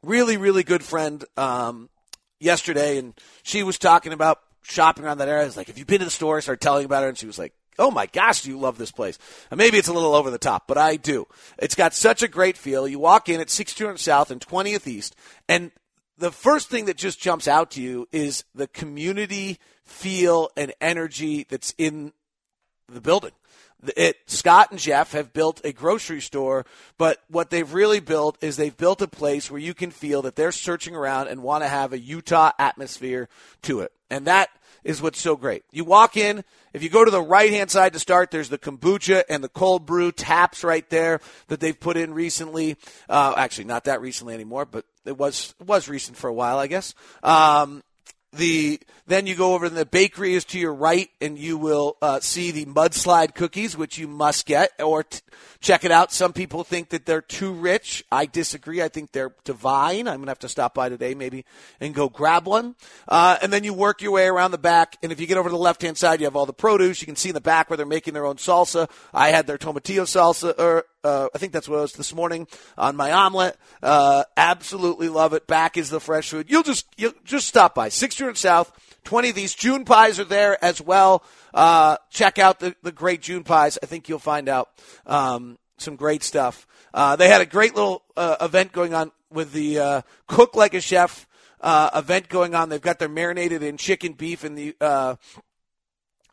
really, 0.03 0.37
really 0.37 0.61
good 0.61 0.83
friend, 0.83 1.25
um, 1.35 1.89
yesterday, 2.39 2.99
and 2.99 3.15
she 3.41 3.63
was 3.63 3.79
talking 3.79 4.13
about 4.13 4.41
shopping 4.61 5.05
around 5.05 5.17
that 5.17 5.27
area. 5.27 5.41
I 5.41 5.45
was 5.47 5.57
like, 5.57 5.69
have 5.69 5.77
you 5.79 5.85
been 5.85 5.99
to 5.99 6.05
the 6.05 6.11
store? 6.11 6.37
I 6.37 6.41
started 6.41 6.61
telling 6.61 6.85
about 6.85 7.01
her, 7.01 7.09
and 7.09 7.17
she 7.17 7.25
was 7.25 7.39
like, 7.39 7.55
oh 7.79 7.89
my 7.89 8.05
gosh, 8.05 8.43
do 8.43 8.49
you 8.49 8.59
love 8.59 8.77
this 8.77 8.91
place? 8.91 9.17
And 9.49 9.57
maybe 9.57 9.77
it's 9.77 9.87
a 9.87 9.93
little 9.93 10.13
over 10.13 10.29
the 10.29 10.37
top, 10.37 10.67
but 10.67 10.77
I 10.77 10.97
do. 10.97 11.25
It's 11.57 11.75
got 11.75 11.93
such 11.93 12.21
a 12.21 12.27
great 12.27 12.57
feel. 12.57 12.87
You 12.87 12.99
walk 12.99 13.29
in 13.29 13.41
at 13.41 13.49
6200 13.49 13.97
South 13.97 14.29
and 14.29 14.45
20th 14.45 14.85
East, 14.85 15.15
and 15.47 15.71
the 16.17 16.31
first 16.31 16.69
thing 16.69 16.85
that 16.85 16.97
just 16.97 17.19
jumps 17.19 17.47
out 17.47 17.71
to 17.71 17.81
you 17.81 18.07
is 18.11 18.43
the 18.53 18.67
community 18.67 19.57
feel 19.85 20.49
and 20.55 20.73
energy 20.81 21.45
that's 21.49 21.73
in 21.77 22.13
the 22.87 23.01
building. 23.01 23.31
It, 23.95 24.17
Scott 24.27 24.71
and 24.71 24.79
Jeff 24.79 25.13
have 25.13 25.31
built 25.31 25.61
a 25.63 25.71
grocery 25.71 26.19
store, 26.19 26.65
but 26.97 27.19
what 27.29 27.49
they've 27.49 27.73
really 27.73 28.01
built 28.01 28.37
is 28.41 28.57
they've 28.57 28.75
built 28.75 29.01
a 29.01 29.07
place 29.07 29.49
where 29.49 29.61
you 29.61 29.73
can 29.73 29.89
feel 29.89 30.21
that 30.23 30.35
they're 30.35 30.51
searching 30.51 30.95
around 30.95 31.29
and 31.29 31.41
want 31.41 31.63
to 31.63 31.69
have 31.69 31.93
a 31.93 31.99
Utah 31.99 32.51
atmosphere 32.59 33.29
to 33.61 33.79
it. 33.79 33.93
And 34.09 34.25
that 34.25 34.49
is 34.83 35.01
what's 35.01 35.19
so 35.19 35.35
great. 35.35 35.63
You 35.71 35.83
walk 35.83 36.17
in, 36.17 36.43
if 36.73 36.83
you 36.83 36.89
go 36.89 37.03
to 37.03 37.11
the 37.11 37.21
right 37.21 37.51
hand 37.51 37.71
side 37.71 37.93
to 37.93 37.99
start, 37.99 38.31
there's 38.31 38.49
the 38.49 38.57
kombucha 38.57 39.23
and 39.29 39.43
the 39.43 39.49
cold 39.49 39.85
brew 39.85 40.11
taps 40.11 40.63
right 40.63 40.87
there 40.89 41.19
that 41.47 41.59
they've 41.59 41.79
put 41.79 41.97
in 41.97 42.13
recently. 42.13 42.77
Uh, 43.07 43.33
actually, 43.35 43.65
not 43.65 43.85
that 43.85 44.01
recently 44.01 44.33
anymore, 44.33 44.65
but 44.65 44.85
it 45.05 45.17
was 45.17 45.53
it 45.59 45.67
was 45.67 45.89
recent 45.89 46.17
for 46.17 46.27
a 46.27 46.33
while, 46.33 46.59
I 46.59 46.67
guess. 46.67 46.93
Um, 47.23 47.83
the 48.33 48.79
then 49.07 49.25
you 49.25 49.33
go 49.33 49.55
over 49.55 49.67
to 49.67 49.73
the 49.73 49.87
bakery 49.87 50.35
is 50.35 50.45
to 50.45 50.59
your 50.59 50.73
right, 50.73 51.09
and 51.19 51.37
you 51.37 51.57
will 51.57 51.97
uh, 51.99 52.19
see 52.19 52.51
the 52.51 52.65
mudslide 52.65 53.33
cookies, 53.33 53.75
which 53.75 53.97
you 53.97 54.07
must 54.07 54.45
get 54.45 54.71
or 54.79 55.03
t- 55.03 55.21
check 55.61 55.83
it 55.83 55.91
out. 55.91 56.11
Some 56.11 56.31
people 56.31 56.63
think 56.63 56.89
that 56.89 57.07
they're 57.07 57.21
too 57.21 57.51
rich. 57.51 58.05
I 58.11 58.27
disagree. 58.27 58.83
I 58.83 58.87
think 58.87 59.11
they're 59.11 59.33
divine. 59.45 60.07
I'm 60.07 60.19
gonna 60.19 60.29
have 60.29 60.39
to 60.39 60.49
stop 60.49 60.75
by 60.75 60.89
today, 60.89 61.15
maybe, 61.15 61.43
and 61.79 61.95
go 61.95 62.07
grab 62.07 62.45
one. 62.45 62.75
Uh, 63.07 63.37
and 63.41 63.51
then 63.51 63.63
you 63.63 63.73
work 63.73 64.03
your 64.03 64.11
way 64.11 64.27
around 64.27 64.51
the 64.51 64.59
back, 64.59 64.97
and 65.01 65.11
if 65.11 65.19
you 65.19 65.25
get 65.25 65.37
over 65.37 65.49
to 65.49 65.53
the 65.53 65.57
left 65.57 65.81
hand 65.81 65.97
side, 65.97 66.19
you 66.19 66.27
have 66.27 66.35
all 66.35 66.45
the 66.45 66.53
produce. 66.53 67.01
You 67.01 67.07
can 67.07 67.15
see 67.15 67.29
in 67.29 67.35
the 67.35 67.41
back 67.41 67.69
where 67.69 67.77
they're 67.77 67.85
making 67.87 68.13
their 68.13 68.27
own 68.27 68.35
salsa. 68.35 68.89
I 69.11 69.29
had 69.29 69.47
their 69.47 69.57
tomatillo 69.57 70.03
salsa, 70.03 70.53
or 70.59 70.85
uh, 71.03 71.29
I 71.33 71.37
think 71.37 71.53
that's 71.53 71.69
what 71.69 71.77
it 71.77 71.81
was 71.81 71.93
this 71.93 72.13
morning 72.13 72.47
on 72.77 72.95
my 72.95 73.11
omelet. 73.11 73.57
Uh, 73.81 74.23
absolutely 74.35 75.09
love 75.09 75.33
it. 75.33 75.47
Back 75.47 75.77
is 75.77 75.89
the 75.89 75.99
fresh 75.99 76.29
food. 76.29 76.49
You'll 76.49 76.63
just 76.63 76.87
you'll 76.97 77.13
just 77.23 77.47
stop 77.47 77.75
by 77.75 77.89
600 77.89 78.37
South. 78.37 78.71
20 79.05 79.29
of 79.29 79.35
these 79.35 79.55
June 79.55 79.85
pies 79.85 80.19
are 80.19 80.25
there 80.25 80.63
as 80.63 80.81
well. 80.81 81.23
Uh, 81.53 81.95
check 82.09 82.37
out 82.37 82.59
the, 82.59 82.75
the 82.83 82.91
great 82.91 83.21
June 83.21 83.43
pies. 83.43 83.79
I 83.81 83.85
think 83.85 84.09
you'll 84.09 84.19
find 84.19 84.49
out 84.49 84.69
um, 85.05 85.57
some 85.77 85.95
great 85.95 86.21
stuff. 86.21 86.67
Uh, 86.93 87.15
they 87.15 87.29
had 87.29 87.41
a 87.41 87.45
great 87.45 87.75
little 87.75 88.03
uh, 88.17 88.35
event 88.41 88.71
going 88.71 88.93
on 88.93 89.11
with 89.31 89.53
the 89.53 89.79
uh, 89.79 90.01
Cook 90.27 90.55
Like 90.55 90.73
a 90.73 90.81
Chef 90.81 91.27
uh, 91.61 91.89
event 91.95 92.29
going 92.29 92.55
on. 92.55 92.69
They've 92.69 92.81
got 92.81 92.99
their 92.99 93.09
marinated 93.09 93.63
in 93.63 93.77
chicken, 93.77 94.13
beef, 94.13 94.43
and 94.43 94.57
the 94.57 94.75
uh, 94.81 95.15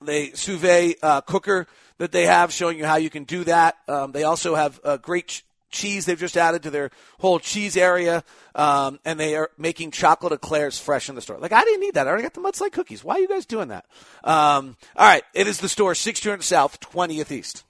the 0.02 0.32
sous 0.35 0.61
vide 0.61 0.96
uh, 1.02 1.20
cooker 1.23 1.66
that 1.99 2.12
they 2.12 2.26
have, 2.26 2.53
showing 2.53 2.79
you 2.79 2.85
how 2.85 2.97
you 2.97 3.11
can 3.11 3.25
do 3.25 3.45
that. 3.45 3.76
Um, 3.88 4.12
they 4.12 4.25
also 4.25 4.55
have 4.55 4.81
a 4.85 4.99
great 4.99 5.29
ch- 5.29 5.45
cheese 5.71 6.07
they've 6.07 6.19
just 6.19 6.37
added 6.37 6.62
to 6.62 6.71
their 6.71 6.91
whole 7.19 7.38
cheese 7.38 7.76
area, 7.76 8.25
um, 8.55 8.99
and 9.05 9.19
they 9.19 9.37
are 9.37 9.50
making 9.59 9.91
chocolate 9.91 10.33
eclairs 10.33 10.79
fresh 10.79 11.09
in 11.09 11.15
the 11.15 11.21
store. 11.21 11.38
Like 11.38 11.53
I 11.53 11.65
didn't 11.65 11.81
need 11.81 11.95
that. 11.95 12.07
I 12.07 12.11
already 12.11 12.23
got 12.23 12.35
the 12.35 12.41
mudslide 12.41 12.73
cookies. 12.73 13.05
Why 13.05 13.17
are 13.17 13.21
you 13.21 13.29
guys 13.29 13.47
doing 13.47 13.69
that? 13.69 13.87
Um, 14.25 14.76
all 14.97 15.07
right, 15.07 15.25
it 15.35 15.47
is 15.47 15.59
the 15.59 15.69
store, 15.69 15.95
600 15.95 16.43
South, 16.43 16.81
20th 16.81 17.31
East. 17.31 17.65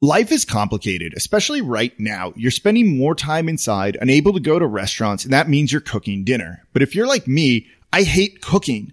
Life 0.00 0.30
is 0.30 0.44
complicated, 0.44 1.12
especially 1.16 1.60
right 1.60 1.98
now. 1.98 2.32
You're 2.36 2.52
spending 2.52 2.96
more 2.96 3.16
time 3.16 3.48
inside, 3.48 3.98
unable 4.00 4.32
to 4.32 4.38
go 4.38 4.56
to 4.56 4.66
restaurants, 4.66 5.24
and 5.24 5.32
that 5.32 5.48
means 5.48 5.72
you're 5.72 5.80
cooking 5.80 6.22
dinner. 6.22 6.62
But 6.72 6.82
if 6.82 6.94
you're 6.94 7.08
like 7.08 7.26
me, 7.26 7.66
I 7.92 8.02
hate 8.02 8.40
cooking. 8.40 8.92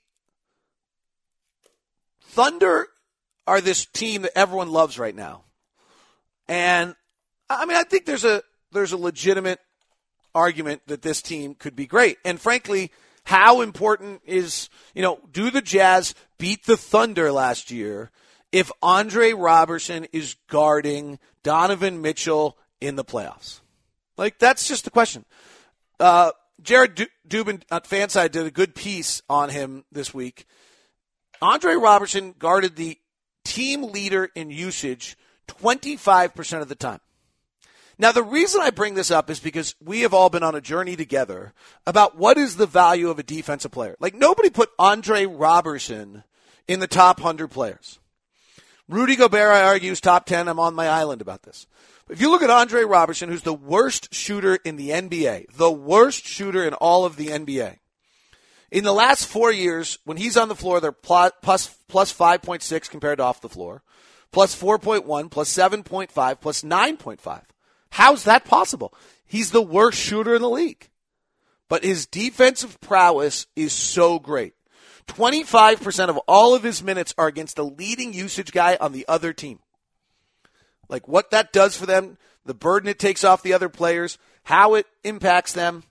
Thunder 2.31 2.87
are 3.45 3.61
this 3.61 3.85
team 3.85 4.21
that 4.21 4.37
everyone 4.37 4.71
loves 4.71 4.97
right 4.97 5.15
now. 5.15 5.43
And 6.47 6.95
I 7.49 7.65
mean, 7.65 7.77
I 7.77 7.83
think 7.83 8.05
there's 8.05 8.25
a 8.25 8.41
there's 8.71 8.93
a 8.93 8.97
legitimate 8.97 9.59
argument 10.33 10.81
that 10.87 11.01
this 11.01 11.21
team 11.21 11.55
could 11.55 11.75
be 11.75 11.85
great. 11.85 12.17
And 12.23 12.39
frankly, 12.39 12.91
how 13.25 13.61
important 13.61 14.21
is, 14.25 14.69
you 14.95 15.01
know, 15.01 15.19
do 15.31 15.51
the 15.51 15.61
Jazz 15.61 16.15
beat 16.37 16.65
the 16.65 16.77
Thunder 16.77 17.31
last 17.31 17.69
year 17.69 18.11
if 18.51 18.71
Andre 18.81 19.33
Roberson 19.33 20.07
is 20.13 20.35
guarding 20.49 21.19
Donovan 21.43 22.01
Mitchell 22.01 22.57
in 22.79 22.95
the 22.95 23.05
playoffs? 23.05 23.59
Like, 24.17 24.39
that's 24.39 24.67
just 24.67 24.85
the 24.85 24.91
question. 24.91 25.25
Uh, 25.99 26.31
Jared 26.61 27.09
Dubin 27.27 27.61
at 27.71 27.85
Fanside 27.85 28.31
did 28.31 28.45
a 28.45 28.51
good 28.51 28.75
piece 28.75 29.21
on 29.29 29.49
him 29.49 29.83
this 29.91 30.13
week. 30.13 30.45
Andre 31.41 31.75
Roberson 31.75 32.35
guarded 32.37 32.75
the 32.75 32.97
team 33.43 33.83
leader 33.83 34.29
in 34.35 34.49
usage 34.49 35.17
25% 35.47 36.61
of 36.61 36.69
the 36.69 36.75
time. 36.75 36.99
Now, 37.97 38.11
the 38.11 38.23
reason 38.23 38.61
I 38.61 38.71
bring 38.71 38.95
this 38.95 39.11
up 39.11 39.29
is 39.29 39.39
because 39.39 39.75
we 39.83 40.01
have 40.01 40.13
all 40.13 40.29
been 40.29 40.43
on 40.43 40.55
a 40.55 40.61
journey 40.61 40.95
together 40.95 41.53
about 41.85 42.17
what 42.17 42.37
is 42.37 42.55
the 42.55 42.65
value 42.65 43.09
of 43.09 43.19
a 43.19 43.23
defensive 43.23 43.71
player. 43.71 43.95
Like, 43.99 44.15
nobody 44.15 44.49
put 44.49 44.71
Andre 44.79 45.25
Roberson 45.25 46.23
in 46.67 46.79
the 46.79 46.87
top 46.87 47.19
100 47.19 47.49
players. 47.49 47.99
Rudy 48.89 49.15
Gobert, 49.15 49.53
I 49.53 49.63
argue, 49.63 49.91
is 49.91 50.01
top 50.01 50.25
10. 50.25 50.47
I'm 50.47 50.59
on 50.59 50.73
my 50.73 50.87
island 50.87 51.21
about 51.21 51.43
this. 51.43 51.67
If 52.09 52.19
you 52.19 52.31
look 52.31 52.41
at 52.41 52.49
Andre 52.49 52.83
Roberson, 52.83 53.29
who's 53.29 53.43
the 53.43 53.53
worst 53.53 54.13
shooter 54.13 54.55
in 54.65 54.77
the 54.77 54.89
NBA, 54.89 55.55
the 55.55 55.71
worst 55.71 56.25
shooter 56.25 56.65
in 56.65 56.73
all 56.73 57.05
of 57.05 57.17
the 57.17 57.27
NBA, 57.27 57.77
in 58.71 58.83
the 58.83 58.93
last 58.93 59.27
four 59.27 59.51
years, 59.51 59.99
when 60.05 60.17
he's 60.17 60.37
on 60.37 60.47
the 60.47 60.55
floor, 60.55 60.79
they're 60.79 60.91
plus, 60.91 61.33
plus, 61.41 61.75
plus 61.87 62.13
5.6 62.13 62.89
compared 62.89 63.17
to 63.17 63.23
off 63.23 63.41
the 63.41 63.49
floor, 63.49 63.83
plus 64.31 64.59
4.1, 64.59 65.29
plus 65.29 65.53
7.5, 65.53 66.41
plus 66.41 66.61
9.5. 66.63 67.41
How's 67.91 68.23
that 68.23 68.45
possible? 68.45 68.93
He's 69.25 69.51
the 69.51 69.61
worst 69.61 69.99
shooter 69.99 70.35
in 70.35 70.41
the 70.41 70.49
league. 70.49 70.89
but 71.71 71.85
his 71.85 72.05
defensive 72.05 72.81
prowess 72.81 73.47
is 73.55 73.71
so 73.71 74.19
great. 74.19 74.53
25% 75.07 76.09
of 76.09 76.17
all 76.27 76.53
of 76.53 76.63
his 76.63 76.83
minutes 76.83 77.13
are 77.17 77.27
against 77.27 77.55
the 77.55 77.63
leading 77.63 78.11
usage 78.11 78.51
guy 78.51 78.77
on 78.81 78.91
the 78.91 79.05
other 79.07 79.31
team. 79.31 79.59
Like 80.89 81.07
what 81.07 81.31
that 81.31 81.53
does 81.53 81.77
for 81.77 81.85
them, 81.85 82.17
the 82.45 82.53
burden 82.53 82.89
it 82.89 82.99
takes 82.99 83.23
off 83.23 83.41
the 83.41 83.53
other 83.53 83.69
players, 83.69 84.17
how 84.43 84.73
it 84.73 84.85
impacts 85.05 85.53
them. 85.53 85.83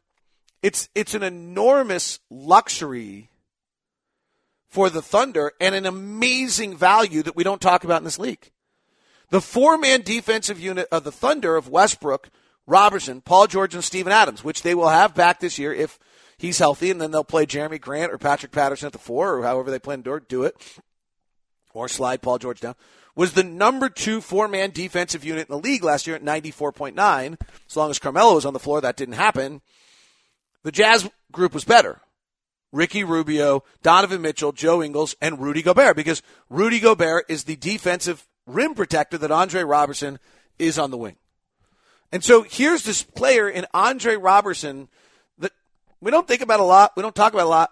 It's 0.62 0.88
it's 0.94 1.14
an 1.14 1.22
enormous 1.22 2.20
luxury 2.30 3.30
for 4.68 4.90
the 4.90 5.02
Thunder 5.02 5.52
and 5.60 5.74
an 5.74 5.86
amazing 5.86 6.76
value 6.76 7.22
that 7.22 7.36
we 7.36 7.44
don't 7.44 7.60
talk 7.60 7.84
about 7.84 7.98
in 7.98 8.04
this 8.04 8.18
league. 8.18 8.50
The 9.30 9.40
four-man 9.40 10.02
defensive 10.02 10.60
unit 10.60 10.88
of 10.92 11.04
the 11.04 11.12
Thunder 11.12 11.56
of 11.56 11.68
Westbrook, 11.68 12.30
Roberson, 12.66 13.20
Paul 13.20 13.46
George, 13.46 13.74
and 13.74 13.82
Steven 13.84 14.12
Adams, 14.12 14.44
which 14.44 14.62
they 14.62 14.74
will 14.74 14.88
have 14.88 15.14
back 15.14 15.40
this 15.40 15.58
year 15.58 15.72
if 15.72 15.98
he's 16.36 16.58
healthy, 16.58 16.90
and 16.90 17.00
then 17.00 17.10
they'll 17.10 17.24
play 17.24 17.46
Jerami 17.46 17.80
Grant 17.80 18.12
or 18.12 18.18
Patrick 18.18 18.52
Patterson 18.52 18.86
at 18.86 18.92
the 18.92 18.98
four, 18.98 19.34
or 19.36 19.42
however 19.42 19.70
they 19.70 19.78
plan 19.78 20.02
to 20.02 20.20
do 20.28 20.42
it, 20.42 20.56
or 21.72 21.88
slide 21.88 22.22
Paul 22.22 22.38
George 22.38 22.60
down 22.60 22.74
was 23.14 23.32
the 23.32 23.44
number 23.44 23.88
two 23.88 24.20
four 24.20 24.48
man 24.48 24.70
defensive 24.70 25.24
unit 25.24 25.48
in 25.48 25.54
the 25.54 25.62
league 25.62 25.84
last 25.84 26.06
year 26.06 26.16
at 26.16 26.24
94.9. 26.24 27.36
As 27.68 27.76
long 27.76 27.90
as 27.90 27.98
Carmelo 27.98 28.34
was 28.34 28.46
on 28.46 28.52
the 28.52 28.58
floor, 28.58 28.80
that 28.80 28.96
didn't 28.96 29.14
happen. 29.14 29.60
The 30.62 30.72
Jazz 30.72 31.08
group 31.32 31.54
was 31.54 31.64
better. 31.64 32.00
Ricky 32.72 33.02
Rubio, 33.02 33.64
Donovan 33.82 34.22
Mitchell, 34.22 34.52
Joe 34.52 34.82
Ingles, 34.82 35.16
and 35.20 35.40
Rudy 35.40 35.62
Gobert 35.62 35.96
because 35.96 36.22
Rudy 36.48 36.78
Gobert 36.78 37.26
is 37.28 37.44
the 37.44 37.56
defensive 37.56 38.26
rim 38.46 38.74
protector 38.74 39.18
that 39.18 39.30
Andre 39.30 39.62
Roberson 39.62 40.18
is 40.58 40.78
on 40.78 40.90
the 40.90 40.96
wing. 40.96 41.16
And 42.12 42.22
so 42.22 42.42
here's 42.42 42.84
this 42.84 43.02
player 43.02 43.48
in 43.48 43.66
Andre 43.72 44.16
Roberson 44.16 44.88
that 45.38 45.52
we 46.00 46.10
don't 46.10 46.28
think 46.28 46.42
about 46.42 46.60
a 46.60 46.64
lot. 46.64 46.92
We 46.96 47.02
don't 47.02 47.14
talk 47.14 47.32
about 47.32 47.46
a 47.46 47.48
lot. 47.48 47.70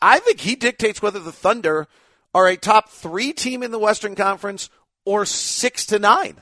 I 0.00 0.18
think 0.18 0.40
he 0.40 0.54
dictates 0.54 1.00
whether 1.00 1.20
the 1.20 1.32
Thunder 1.32 1.88
are 2.34 2.48
a 2.48 2.56
top 2.56 2.90
three 2.90 3.32
team 3.32 3.62
in 3.62 3.70
the 3.70 3.78
Western 3.78 4.14
Conference 4.14 4.68
or 5.04 5.24
six 5.24 5.86
to 5.86 5.98
nine. 5.98 6.40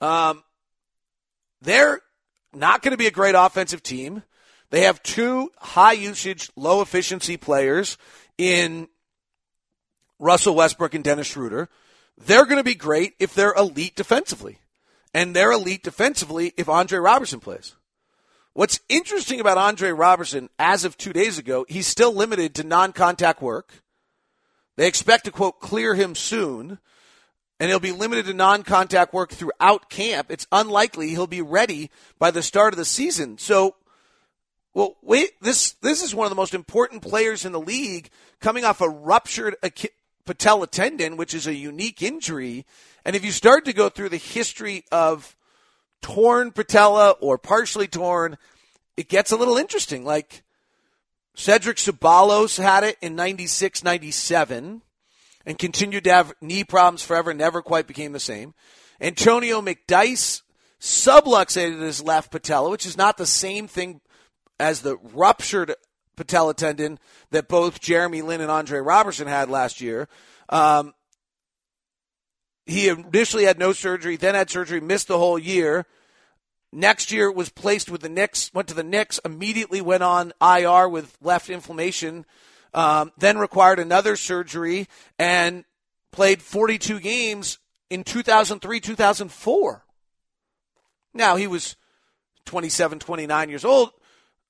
Um, 0.00 0.44
they're 1.60 2.00
not 2.54 2.82
going 2.82 2.92
to 2.92 2.98
be 2.98 3.06
a 3.06 3.12
great 3.12 3.34
offensive 3.34 3.82
team. 3.82 4.22
They 4.70 4.82
have 4.82 5.02
two 5.02 5.50
high 5.58 5.92
usage, 5.92 6.50
low 6.56 6.82
efficiency 6.82 7.36
players 7.36 7.96
in 8.36 8.88
Russell 10.18 10.54
Westbrook 10.54 10.94
and 10.94 11.04
Dennis 11.04 11.26
Schroeder. 11.26 11.68
They're 12.16 12.44
going 12.44 12.58
to 12.58 12.64
be 12.64 12.74
great 12.74 13.14
if 13.18 13.34
they're 13.34 13.54
elite 13.54 13.96
defensively. 13.96 14.58
And 15.14 15.34
they're 15.34 15.52
elite 15.52 15.82
defensively 15.82 16.52
if 16.56 16.68
Andre 16.68 16.98
Roberson 16.98 17.40
plays. 17.40 17.74
What's 18.52 18.80
interesting 18.88 19.40
about 19.40 19.56
Andre 19.56 19.90
Roberson, 19.90 20.50
as 20.58 20.84
of 20.84 20.98
two 20.98 21.12
days 21.12 21.38
ago, 21.38 21.64
he's 21.68 21.86
still 21.86 22.12
limited 22.12 22.54
to 22.56 22.64
non 22.64 22.92
contact 22.92 23.40
work. 23.40 23.82
They 24.76 24.86
expect 24.86 25.24
to, 25.24 25.30
quote, 25.30 25.60
clear 25.60 25.94
him 25.94 26.14
soon, 26.14 26.78
and 27.60 27.68
he'll 27.68 27.80
be 27.80 27.92
limited 27.92 28.26
to 28.26 28.34
non 28.34 28.62
contact 28.62 29.12
work 29.12 29.30
throughout 29.30 29.90
camp. 29.90 30.30
It's 30.30 30.46
unlikely 30.52 31.10
he'll 31.10 31.26
be 31.26 31.42
ready 31.42 31.90
by 32.18 32.30
the 32.30 32.42
start 32.42 32.72
of 32.72 32.78
the 32.78 32.84
season. 32.84 33.38
So, 33.38 33.74
well, 34.74 34.96
wait, 35.02 35.32
this, 35.40 35.72
this 35.82 36.02
is 36.02 36.14
one 36.14 36.26
of 36.26 36.30
the 36.30 36.36
most 36.36 36.54
important 36.54 37.02
players 37.02 37.44
in 37.44 37.52
the 37.52 37.60
league 37.60 38.10
coming 38.40 38.64
off 38.64 38.80
a 38.80 38.88
ruptured 38.88 39.56
patella 40.24 40.66
tendon, 40.66 41.16
which 41.16 41.34
is 41.34 41.46
a 41.46 41.54
unique 41.54 42.02
injury. 42.02 42.64
And 43.04 43.16
if 43.16 43.24
you 43.24 43.32
start 43.32 43.64
to 43.64 43.72
go 43.72 43.88
through 43.88 44.10
the 44.10 44.18
history 44.18 44.84
of 44.92 45.34
torn 46.00 46.52
patella 46.52 47.12
or 47.20 47.38
partially 47.38 47.88
torn, 47.88 48.38
it 48.96 49.08
gets 49.08 49.32
a 49.32 49.36
little 49.36 49.56
interesting. 49.56 50.04
Like, 50.04 50.42
Cedric 51.34 51.76
Ceballos 51.76 52.60
had 52.60 52.84
it 52.84 52.98
in 53.00 53.16
96, 53.16 53.82
97 53.82 54.82
and 55.48 55.58
continued 55.58 56.04
to 56.04 56.12
have 56.12 56.34
knee 56.42 56.62
problems 56.62 57.02
forever, 57.02 57.32
never 57.32 57.62
quite 57.62 57.86
became 57.86 58.12
the 58.12 58.20
same. 58.20 58.52
Antonio 59.00 59.62
McDyess 59.62 60.42
subluxated 60.78 61.80
his 61.80 62.02
left 62.02 62.30
patella, 62.30 62.68
which 62.68 62.84
is 62.84 62.98
not 62.98 63.16
the 63.16 63.24
same 63.24 63.66
thing 63.66 64.02
as 64.60 64.82
the 64.82 64.98
ruptured 64.98 65.74
patella 66.16 66.52
tendon 66.52 66.98
that 67.30 67.48
both 67.48 67.80
Jeremy 67.80 68.20
Lin 68.20 68.42
and 68.42 68.50
Andre 68.50 68.80
Roberson 68.80 69.26
had 69.26 69.48
last 69.48 69.80
year. 69.80 70.06
Um, 70.50 70.92
he 72.66 72.88
initially 72.88 73.44
had 73.44 73.58
no 73.58 73.72
surgery, 73.72 74.16
then 74.16 74.34
had 74.34 74.50
surgery, 74.50 74.82
missed 74.82 75.08
the 75.08 75.16
whole 75.16 75.38
year. 75.38 75.86
Next 76.74 77.10
year 77.10 77.32
was 77.32 77.48
placed 77.48 77.90
with 77.90 78.02
the 78.02 78.10
Knicks, 78.10 78.52
went 78.52 78.68
to 78.68 78.74
the 78.74 78.82
Knicks, 78.82 79.18
immediately 79.24 79.80
went 79.80 80.02
on 80.02 80.34
IR 80.42 80.90
with 80.90 81.16
left 81.22 81.48
inflammation, 81.48 82.26
um, 82.74 83.12
then 83.18 83.38
required 83.38 83.78
another 83.78 84.16
surgery 84.16 84.88
and 85.18 85.64
played 86.12 86.42
42 86.42 87.00
games 87.00 87.58
in 87.90 88.04
2003, 88.04 88.80
2004. 88.80 89.84
Now 91.14 91.36
he 91.36 91.46
was 91.46 91.76
27, 92.44 92.98
29 92.98 93.48
years 93.48 93.64
old. 93.64 93.90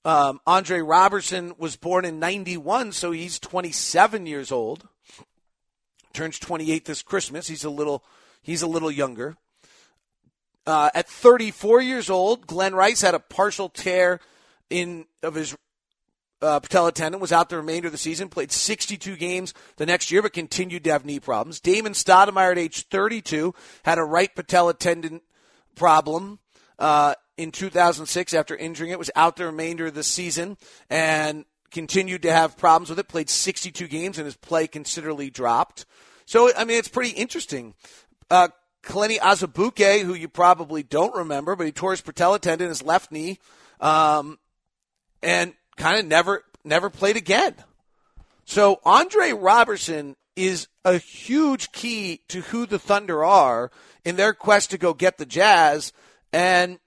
Um, 0.04 0.40
Andre 0.46 0.81
Roberson 0.81 1.54
was 1.59 1.76
born 1.76 2.04
in 2.04 2.18
91, 2.18 2.92
so 2.92 3.11
he's 3.11 3.38
27 3.38 4.26
years 4.26 4.52
old. 4.52 4.88
Turns 6.12 6.38
28 6.38 6.85
this 6.85 7.02
Christmas. 7.02 7.48
He's 7.48 7.64
a 7.64 7.70
little, 7.70 8.04
he's 8.42 8.62
a 8.62 8.66
little 8.66 8.90
younger. 8.90 9.37
Uh, 10.66 10.90
at 10.94 11.09
34 11.09 11.81
years 11.81 12.11
old, 12.11 12.46
Glen 12.46 12.74
Rice 12.74 13.00
had 13.00 13.14
a 13.14 13.20
partial 13.20 13.68
tear 13.68 14.20
in 14.70 15.07
of 15.22 15.35
his 15.35 15.57
uh, 16.40 16.61
patella 16.61 16.92
tendon, 16.92 17.20
was 17.20 17.33
out 17.33 17.48
the 17.48 17.57
remainder 17.57 17.88
of 17.88 17.92
the 17.92 17.98
season, 17.98 18.29
played 18.29 18.53
62 18.53 19.16
games 19.16 19.55
the 19.77 19.87
next 19.87 20.11
year, 20.11 20.22
but 20.22 20.33
continued 20.33 20.85
to 20.85 20.90
have 20.90 21.05
knee 21.05 21.20
problems. 21.20 21.61
Damon 21.61 21.92
Stoudamire 21.92 22.53
at 22.53 22.59
age 22.59 22.87
32 22.88 23.55
had 23.85 23.98
a 23.98 24.05
right 24.05 24.35
patella 24.35 24.74
tendon 24.74 25.20
problem 25.74 26.38
uh, 26.79 27.14
in 27.37 27.51
2006 27.51 28.35
after 28.35 28.57
injuring 28.57 28.90
it, 28.90 28.98
was 28.98 29.11
out 29.16 29.37
the 29.37 29.46
remainder 29.46 29.87
of 29.87 29.94
the 29.94 30.03
season, 30.03 30.57
and 30.90 31.44
continued 31.70 32.22
to 32.22 32.33
have 32.33 32.57
problems 32.57 32.90
with 32.90 32.98
it, 32.98 33.09
played 33.09 33.31
62 33.31 33.87
games, 33.88 34.18
and 34.18 34.24
his 34.24 34.37
play 34.37 34.66
considerably 34.66 35.31
dropped. 35.31 35.87
So, 36.24 36.51
I 36.57 36.64
mean, 36.64 36.79
it's 36.79 36.88
pretty 36.88 37.11
interesting. 37.11 37.74
Uh, 38.31 38.48
Kelenna 38.83 39.18
Azubuike, 39.18 40.03
who 40.03 40.14
you 40.14 40.29
probably 40.29 40.83
don't 40.83 41.14
remember, 41.14 41.57
but 41.57 41.66
he 41.66 41.72
tore 41.72 41.92
his 41.92 42.01
patella 42.01 42.38
tendon 42.38 42.68
his 42.68 42.83
left 42.83 43.11
knee, 43.11 43.38
um, 43.81 44.38
and 45.22 45.55
kind 45.79 45.99
of 45.99 46.07
never 46.07 46.45
never 46.64 46.91
played 46.91 47.17
again. 47.17 47.55
So 48.45 48.81
Andre 48.85 49.33
Roberson 49.33 50.17
is 50.37 50.69
a 50.85 50.99
huge 50.99 51.73
key 51.73 52.21
to 52.29 52.41
who 52.43 52.67
the 52.67 52.79
Thunder 52.79 53.25
are 53.25 53.71
in 54.05 54.17
their 54.17 54.33
quest 54.33 54.71
to 54.71 54.79
go 54.79 54.95
get 54.95 55.19
the 55.19 55.27
Jazz, 55.27 55.93
and 56.33 56.79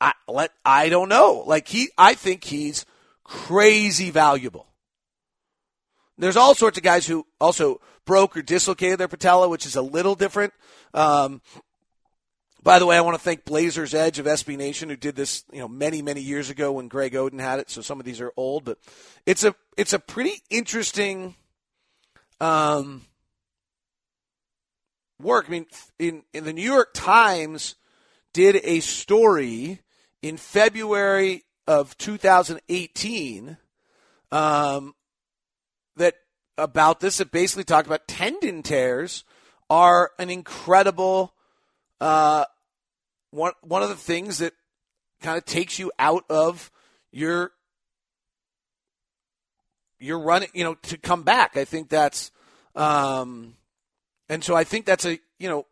I 0.00 0.12
let 0.26 0.52
I 0.64 0.88
don't 0.88 1.08
know. 1.08 1.44
Like 1.46 1.68
he, 1.68 1.90
I 1.96 2.14
think 2.14 2.44
he's 2.44 2.84
crazy 3.24 4.10
valuable. 4.10 4.66
There's 6.18 6.36
all 6.36 6.54
sorts 6.54 6.76
of 6.76 6.84
guys 6.84 7.06
who 7.06 7.26
also 7.40 7.80
broke 8.04 8.36
or 8.36 8.42
dislocated 8.42 8.98
their 8.98 9.08
patella, 9.08 9.48
which 9.48 9.64
is 9.64 9.76
a 9.76 9.82
little 9.82 10.14
different. 10.14 10.52
Um, 10.92 11.40
by 12.62 12.78
the 12.78 12.86
way, 12.86 12.96
I 12.96 13.00
want 13.00 13.16
to 13.16 13.22
thank 13.22 13.44
Blazers 13.44 13.94
Edge 13.94 14.18
of 14.18 14.26
SB 14.26 14.56
Nation 14.56 14.90
who 14.90 14.96
did 14.96 15.16
this, 15.16 15.44
you 15.52 15.60
know, 15.60 15.68
many 15.68 16.02
many 16.02 16.20
years 16.20 16.50
ago 16.50 16.72
when 16.72 16.88
Greg 16.88 17.14
Oden 17.14 17.40
had 17.40 17.58
it. 17.58 17.70
So 17.70 17.80
some 17.80 17.98
of 17.98 18.06
these 18.06 18.20
are 18.20 18.32
old, 18.36 18.64
but 18.64 18.78
it's 19.24 19.44
a 19.44 19.54
it's 19.76 19.92
a 19.92 19.98
pretty 19.98 20.42
interesting 20.50 21.34
um, 22.40 23.02
work. 25.20 25.46
I 25.48 25.50
mean, 25.50 25.66
in 25.98 26.22
in 26.34 26.44
the 26.44 26.52
New 26.52 26.62
York 26.62 26.90
Times 26.92 27.76
did 28.32 28.60
a 28.62 28.80
story 28.80 29.80
in 30.22 30.36
February 30.36 31.44
of 31.66 31.96
2018 31.98 33.56
um, 34.32 34.94
that 35.96 36.14
about 36.58 37.00
this 37.00 37.18
that 37.18 37.30
basically 37.30 37.64
talked 37.64 37.86
about 37.86 38.06
tendon 38.06 38.62
tears 38.62 39.24
are 39.70 40.10
an 40.18 40.28
incredible 40.28 41.32
uh, 42.00 42.44
one 43.30 43.52
one 43.62 43.82
of 43.82 43.88
the 43.88 43.94
things 43.94 44.38
that 44.38 44.52
kind 45.20 45.36
of 45.36 45.44
takes 45.44 45.78
you 45.78 45.92
out 45.98 46.24
of 46.30 46.70
your 47.12 47.52
your 49.98 50.18
running, 50.18 50.48
you 50.54 50.64
know, 50.64 50.74
to 50.74 50.96
come 50.96 51.22
back. 51.22 51.56
I 51.56 51.64
think 51.64 51.88
that's 51.88 52.30
um, 52.74 53.54
and 54.28 54.42
so 54.42 54.54
I 54.54 54.64
think 54.64 54.86
that's 54.86 55.04
a 55.04 55.18
you 55.38 55.48
know 55.48 55.66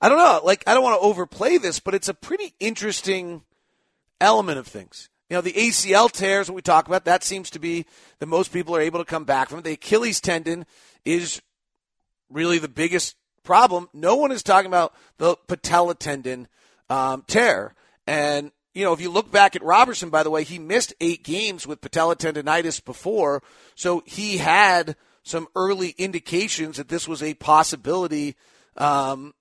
I 0.00 0.08
don't 0.08 0.18
know 0.18 0.40
like 0.44 0.62
I 0.66 0.74
don't 0.74 0.82
want 0.82 1.00
to 1.00 1.06
overplay 1.06 1.58
this, 1.58 1.80
but 1.80 1.94
it's 1.94 2.08
a 2.08 2.14
pretty 2.14 2.54
interesting 2.60 3.42
element 4.20 4.58
of 4.58 4.66
things. 4.66 5.08
You 5.28 5.36
know, 5.36 5.40
the 5.40 5.52
ACL 5.52 6.12
tears, 6.12 6.48
what 6.48 6.56
we 6.56 6.62
talk 6.62 6.86
about, 6.86 7.06
that 7.06 7.24
seems 7.24 7.48
to 7.50 7.58
be 7.58 7.86
that 8.18 8.26
most 8.26 8.52
people 8.52 8.76
are 8.76 8.82
able 8.82 8.98
to 8.98 9.04
come 9.04 9.24
back 9.24 9.48
from. 9.48 9.62
The 9.62 9.72
Achilles 9.72 10.20
tendon 10.20 10.66
is 11.06 11.40
really 12.28 12.58
the 12.58 12.68
biggest 12.68 13.16
problem. 13.42 13.88
No 13.92 14.16
one 14.16 14.32
is 14.32 14.42
talking 14.42 14.68
about 14.68 14.94
the 15.18 15.36
patella 15.46 15.94
tendon 15.94 16.48
um, 16.88 17.24
tear. 17.26 17.74
And 18.06 18.52
you 18.74 18.84
know, 18.84 18.92
if 18.92 19.00
you 19.00 19.10
look 19.10 19.30
back 19.30 19.54
at 19.54 19.62
Roberson, 19.62 20.08
by 20.08 20.22
the 20.22 20.30
way, 20.30 20.44
he 20.44 20.58
missed 20.58 20.94
eight 21.00 21.24
games 21.24 21.66
with 21.66 21.80
patella 21.80 22.16
tendonitis 22.16 22.82
before, 22.82 23.42
so 23.74 24.02
he 24.06 24.38
had 24.38 24.96
some 25.22 25.46
early 25.54 25.90
indications 25.98 26.78
that 26.78 26.88
this 26.88 27.06
was 27.06 27.22
a 27.22 27.34
possibility 27.34 28.34
um, 28.76 29.34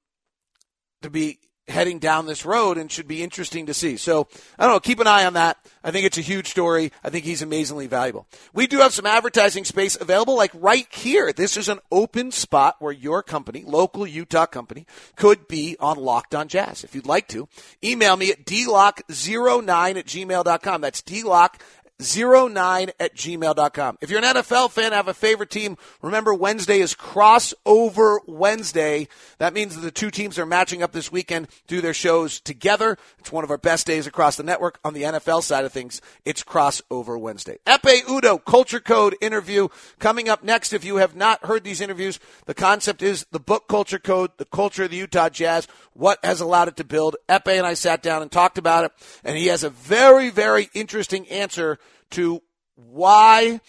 to 1.01 1.09
be 1.09 1.39
heading 1.67 1.99
down 1.99 2.25
this 2.25 2.45
road 2.45 2.77
and 2.77 2.91
should 2.91 3.07
be 3.07 3.23
interesting 3.23 3.65
to 3.65 3.73
see. 3.73 3.97
So 3.97 4.27
I 4.57 4.65
don't 4.65 4.75
know. 4.75 4.79
Keep 4.79 4.99
an 4.99 5.07
eye 5.07 5.25
on 5.25 5.33
that. 5.33 5.57
I 5.83 5.91
think 5.91 6.05
it's 6.05 6.17
a 6.17 6.21
huge 6.21 6.49
story. 6.49 6.91
I 7.03 7.09
think 7.09 7.25
he's 7.25 7.41
amazingly 7.41 7.87
valuable. 7.87 8.27
We 8.53 8.67
do 8.67 8.79
have 8.79 8.93
some 8.93 9.05
advertising 9.05 9.65
space 9.65 9.97
available, 9.99 10.35
like 10.35 10.51
right 10.53 10.87
here. 10.93 11.31
This 11.33 11.57
is 11.57 11.69
an 11.69 11.79
open 11.91 12.31
spot 12.31 12.75
where 12.79 12.91
your 12.91 13.23
company, 13.23 13.63
local 13.65 14.05
Utah 14.05 14.45
company, 14.45 14.85
could 15.15 15.47
be 15.47 15.77
on 15.79 15.97
Locked 15.97 16.35
on 16.35 16.47
Jazz. 16.47 16.83
If 16.83 16.95
you'd 16.95 17.05
like 17.05 17.27
to, 17.29 17.47
email 17.83 18.17
me 18.17 18.31
at 18.31 18.45
dlock09 18.45 19.97
at 19.97 20.05
gmail.com. 20.05 20.81
That's 20.81 21.01
dlock 21.01 21.61
09 22.01 22.91
at 22.99 23.15
gmail.com. 23.15 23.97
If 24.01 24.09
you're 24.09 24.23
an 24.23 24.35
NFL 24.35 24.71
fan, 24.71 24.91
have 24.91 25.07
a 25.07 25.13
favorite 25.13 25.49
team, 25.49 25.77
remember 26.01 26.33
Wednesday 26.33 26.79
is 26.79 26.95
crossover 26.95 28.19
Wednesday. 28.27 29.07
That 29.37 29.53
means 29.53 29.75
that 29.75 29.81
the 29.81 29.91
two 29.91 30.11
teams 30.11 30.37
are 30.39 30.45
matching 30.45 30.83
up 30.83 30.91
this 30.91 31.11
weekend, 31.11 31.47
do 31.67 31.81
their 31.81 31.93
shows 31.93 32.39
together. 32.39 32.97
It's 33.19 33.31
one 33.31 33.43
of 33.43 33.51
our 33.51 33.57
best 33.57 33.87
days 33.87 34.07
across 34.07 34.35
the 34.35 34.43
network. 34.43 34.79
On 34.83 34.93
the 34.93 35.03
NFL 35.03 35.43
side 35.43 35.65
of 35.65 35.71
things, 35.71 36.01
it's 36.25 36.43
crossover 36.43 37.19
Wednesday. 37.19 37.59
Ekpe 37.65 38.01
Udoh, 38.03 38.43
Culture 38.43 38.79
Code 38.79 39.15
interview 39.21 39.67
coming 39.99 40.29
up 40.29 40.43
next. 40.43 40.73
If 40.73 40.83
you 40.83 40.97
have 40.97 41.15
not 41.15 41.45
heard 41.45 41.63
these 41.63 41.81
interviews, 41.81 42.19
the 42.45 42.53
concept 42.53 43.01
is 43.01 43.25
the 43.31 43.39
book 43.39 43.67
Culture 43.67 43.99
Code, 43.99 44.31
the 44.37 44.45
culture 44.45 44.83
of 44.83 44.91
the 44.91 44.97
Utah 44.97 45.29
Jazz, 45.29 45.67
what 45.93 46.19
has 46.23 46.41
allowed 46.41 46.67
it 46.67 46.77
to 46.77 46.83
build. 46.83 47.15
Ekpe 47.29 47.57
and 47.57 47.65
I 47.65 47.73
sat 47.73 48.01
down 48.01 48.21
and 48.21 48.31
talked 48.31 48.57
about 48.57 48.85
it, 48.85 48.91
and 49.23 49.37
he 49.37 49.47
has 49.47 49.63
a 49.63 49.69
very, 49.69 50.29
very 50.29 50.69
interesting 50.73 51.27
answer 51.27 51.79
to 52.11 52.41
why 52.75 53.59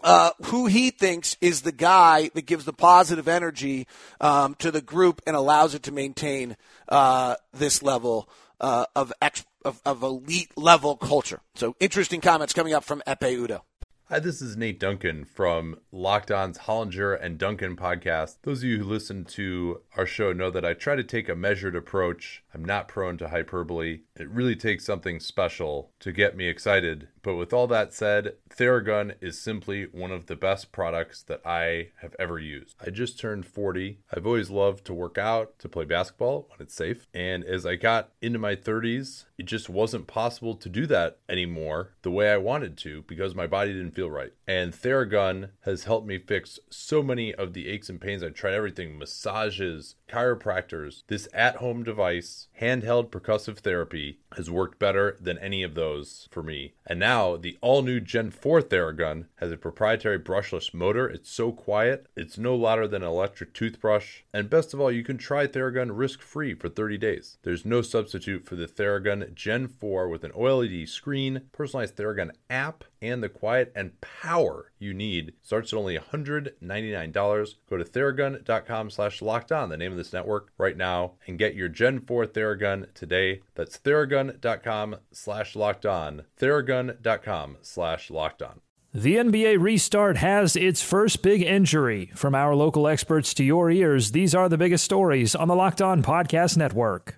uh, 0.00 0.30
who 0.46 0.66
he 0.66 0.90
thinks 0.90 1.36
is 1.40 1.62
the 1.62 1.72
guy 1.72 2.30
that 2.34 2.46
gives 2.46 2.64
the 2.64 2.72
positive 2.72 3.28
energy 3.28 3.86
um, 4.20 4.54
to 4.56 4.70
the 4.70 4.80
group 4.80 5.20
and 5.26 5.34
allows 5.34 5.74
it 5.74 5.82
to 5.84 5.92
maintain 5.92 6.56
uh, 6.88 7.34
this 7.52 7.82
level 7.82 8.28
uh, 8.60 8.86
of, 8.94 9.12
ex- 9.20 9.44
of, 9.64 9.80
of 9.84 10.02
elite 10.02 10.56
level 10.56 10.96
culture. 10.96 11.40
So 11.54 11.74
interesting 11.80 12.20
comments 12.20 12.52
coming 12.52 12.74
up 12.74 12.84
from 12.84 13.02
Ekpe 13.06 13.36
Udoh. 13.36 13.62
Hi, 14.10 14.18
this 14.18 14.40
is 14.40 14.56
Nate 14.56 14.80
Duncan 14.80 15.26
from 15.26 15.80
Locked 15.92 16.30
On's 16.30 16.60
Hollinger 16.60 17.22
and 17.22 17.36
Duncan 17.36 17.76
podcast. 17.76 18.36
Those 18.40 18.60
of 18.60 18.64
you 18.64 18.78
who 18.78 18.84
listen 18.84 19.26
to 19.26 19.82
our 19.98 20.06
show 20.06 20.32
know 20.32 20.50
that 20.50 20.64
I 20.64 20.72
try 20.72 20.96
to 20.96 21.04
take 21.04 21.28
a 21.28 21.36
measured 21.36 21.76
approach. 21.76 22.42
I'm 22.54 22.64
not 22.64 22.88
prone 22.88 23.18
to 23.18 23.28
hyperbole. 23.28 24.00
It 24.16 24.30
really 24.30 24.56
takes 24.56 24.86
something 24.86 25.20
special 25.20 25.90
to 26.00 26.10
get 26.10 26.38
me 26.38 26.48
excited. 26.48 27.08
But 27.20 27.36
with 27.36 27.52
all 27.52 27.66
that 27.66 27.92
said, 27.92 28.36
Theragun 28.48 29.16
is 29.20 29.38
simply 29.38 29.84
one 29.92 30.10
of 30.10 30.24
the 30.24 30.36
best 30.36 30.72
products 30.72 31.22
that 31.24 31.42
I 31.44 31.88
have 32.00 32.16
ever 32.18 32.38
used. 32.38 32.76
I 32.80 32.88
just 32.88 33.20
turned 33.20 33.44
40. 33.44 33.98
I've 34.10 34.26
always 34.26 34.48
loved 34.48 34.86
to 34.86 34.94
work 34.94 35.18
out, 35.18 35.58
to 35.58 35.68
play 35.68 35.84
basketball 35.84 36.46
when 36.48 36.62
it's 36.62 36.74
safe. 36.74 37.08
And 37.12 37.44
as 37.44 37.66
I 37.66 37.76
got 37.76 38.12
into 38.22 38.38
my 38.38 38.56
30s, 38.56 39.26
it 39.38 39.46
just 39.46 39.70
wasn't 39.70 40.08
possible 40.08 40.56
to 40.56 40.68
do 40.68 40.84
that 40.86 41.18
anymore 41.28 41.92
the 42.02 42.10
way 42.10 42.30
I 42.30 42.36
wanted 42.36 42.76
to 42.78 43.02
because 43.02 43.36
my 43.36 43.46
body 43.46 43.72
didn't 43.72 43.94
feel 43.94 44.10
right. 44.10 44.32
And 44.48 44.72
Theragun 44.72 45.50
has 45.60 45.84
helped 45.84 46.08
me 46.08 46.18
fix 46.18 46.58
so 46.70 47.02
many 47.02 47.32
of 47.32 47.52
the 47.52 47.68
aches 47.68 47.88
and 47.88 48.00
pains. 48.00 48.22
I 48.22 48.30
tried 48.30 48.54
everything 48.54 48.98
massages, 48.98 49.94
chiropractors. 50.08 51.04
This 51.06 51.28
at 51.32 51.56
home 51.56 51.84
device, 51.84 52.48
handheld 52.60 53.10
percussive 53.10 53.58
therapy, 53.58 54.18
has 54.36 54.50
worked 54.50 54.78
better 54.78 55.16
than 55.20 55.38
any 55.38 55.62
of 55.62 55.74
those 55.74 56.28
for 56.30 56.42
me. 56.42 56.74
And 56.86 56.98
now 56.98 57.36
the 57.36 57.56
all 57.60 57.82
new 57.82 58.00
Gen 58.00 58.30
4 58.30 58.62
Theragun 58.62 59.26
has 59.36 59.52
a 59.52 59.56
proprietary 59.56 60.18
brushless 60.18 60.74
motor. 60.74 61.08
It's 61.08 61.30
so 61.30 61.52
quiet, 61.52 62.06
it's 62.16 62.38
no 62.38 62.56
louder 62.56 62.88
than 62.88 63.02
an 63.02 63.08
electric 63.08 63.54
toothbrush. 63.54 64.22
And 64.32 64.50
best 64.50 64.74
of 64.74 64.80
all, 64.80 64.90
you 64.90 65.04
can 65.04 65.18
try 65.18 65.46
Theragun 65.46 65.90
risk 65.92 66.22
free 66.22 66.54
for 66.54 66.68
30 66.68 66.98
days. 66.98 67.38
There's 67.42 67.64
no 67.64 67.82
substitute 67.82 68.44
for 68.44 68.56
the 68.56 68.66
Theragun 68.66 69.27
Gen 69.34 69.68
4 69.68 70.08
with 70.08 70.24
an 70.24 70.32
OLED 70.32 70.88
screen, 70.88 71.42
personalized 71.52 71.96
Theragun 71.96 72.30
app, 72.48 72.84
and 73.00 73.22
the 73.22 73.28
quiet 73.28 73.72
and 73.74 74.00
power 74.00 74.72
you 74.78 74.94
need. 74.94 75.32
Starts 75.42 75.72
at 75.72 75.78
only 75.78 75.98
$199. 75.98 77.54
Go 77.70 77.76
to 77.76 77.84
theragun.com 77.84 78.90
slash 78.90 79.22
locked 79.22 79.52
on, 79.52 79.68
the 79.68 79.76
name 79.76 79.92
of 79.92 79.98
this 79.98 80.12
network, 80.12 80.52
right 80.58 80.76
now, 80.76 81.12
and 81.26 81.38
get 81.38 81.54
your 81.54 81.68
Gen 81.68 82.00
4 82.00 82.26
Theragun 82.26 82.92
today. 82.94 83.42
That's 83.54 83.78
theragun.com 83.78 84.96
slash 85.12 85.56
locked 85.56 85.86
on. 85.86 86.22
Theragun.com 86.40 87.56
slash 87.62 88.10
locked 88.10 88.42
on. 88.42 88.60
The 88.94 89.16
NBA 89.16 89.60
restart 89.60 90.16
has 90.16 90.56
its 90.56 90.82
first 90.82 91.22
big 91.22 91.42
injury. 91.42 92.10
From 92.14 92.34
our 92.34 92.54
local 92.54 92.88
experts 92.88 93.34
to 93.34 93.44
your 93.44 93.70
ears, 93.70 94.12
these 94.12 94.34
are 94.34 94.48
the 94.48 94.56
biggest 94.56 94.82
stories 94.82 95.34
on 95.34 95.46
the 95.46 95.54
Locked 95.54 95.82
On 95.82 96.02
Podcast 96.02 96.56
Network. 96.56 97.16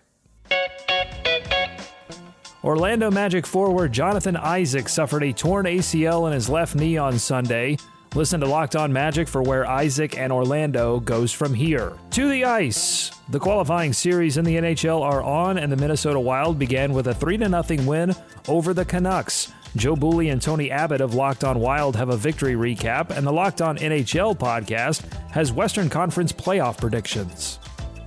Orlando 2.62 3.10
Magic 3.10 3.46
forward 3.46 3.90
Jonathan 3.90 4.36
Isaac 4.36 4.90
suffered 4.90 5.22
a 5.22 5.32
torn 5.32 5.64
ACL 5.64 6.26
in 6.26 6.34
his 6.34 6.50
left 6.50 6.74
knee 6.74 6.98
on 6.98 7.18
Sunday. 7.18 7.78
Listen 8.14 8.38
to 8.40 8.46
Locked 8.46 8.76
On 8.76 8.92
Magic 8.92 9.28
for 9.28 9.40
where 9.40 9.66
Isaac 9.66 10.18
and 10.18 10.30
Orlando 10.30 11.00
goes 11.00 11.32
from 11.32 11.54
here. 11.54 11.94
To 12.10 12.28
the 12.28 12.44
ice. 12.44 13.12
The 13.30 13.38
qualifying 13.38 13.94
series 13.94 14.36
in 14.36 14.44
the 14.44 14.56
NHL 14.56 15.00
are 15.00 15.22
on, 15.22 15.56
and 15.56 15.72
the 15.72 15.76
Minnesota 15.76 16.20
Wild 16.20 16.58
began 16.58 16.92
with 16.92 17.06
a 17.06 17.14
3 17.14 17.38
0 17.38 17.88
win 17.88 18.14
over 18.46 18.74
the 18.74 18.84
Canucks. 18.84 19.52
Joe 19.76 19.94
Bouley 19.94 20.30
and 20.30 20.42
Tony 20.42 20.70
Abbott 20.70 21.00
of 21.00 21.14
Locked 21.14 21.44
On 21.44 21.60
Wild 21.60 21.96
have 21.96 22.10
a 22.10 22.16
victory 22.16 22.54
recap, 22.54 23.10
and 23.10 23.26
the 23.26 23.32
Locked 23.32 23.62
On 23.62 23.78
NHL 23.78 24.36
podcast 24.36 25.10
has 25.30 25.50
Western 25.50 25.88
Conference 25.88 26.32
playoff 26.32 26.76
predictions. 26.78 27.58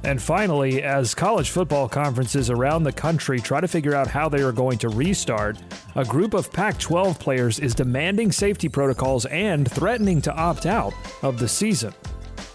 And 0.05 0.21
finally, 0.21 0.83
as 0.83 1.15
college 1.15 1.51
football 1.51 1.87
conferences 1.87 2.49
around 2.49 2.83
the 2.83 2.91
country 2.91 3.39
try 3.39 3.61
to 3.61 3.69
figure 3.69 3.95
out 3.95 4.07
how 4.07 4.27
they 4.27 4.41
are 4.41 4.51
going 4.51 4.77
to 4.79 4.89
restart, 4.89 5.57
a 5.95 6.03
group 6.03 6.33
of 6.33 6.51
Pac 6.51 6.77
12 6.77 7.17
players 7.19 7.59
is 7.59 7.73
demanding 7.73 8.31
safety 8.31 8.67
protocols 8.67 9.25
and 9.27 9.69
threatening 9.71 10.21
to 10.21 10.33
opt 10.33 10.65
out 10.65 10.93
of 11.21 11.39
the 11.39 11.47
season. 11.47 11.93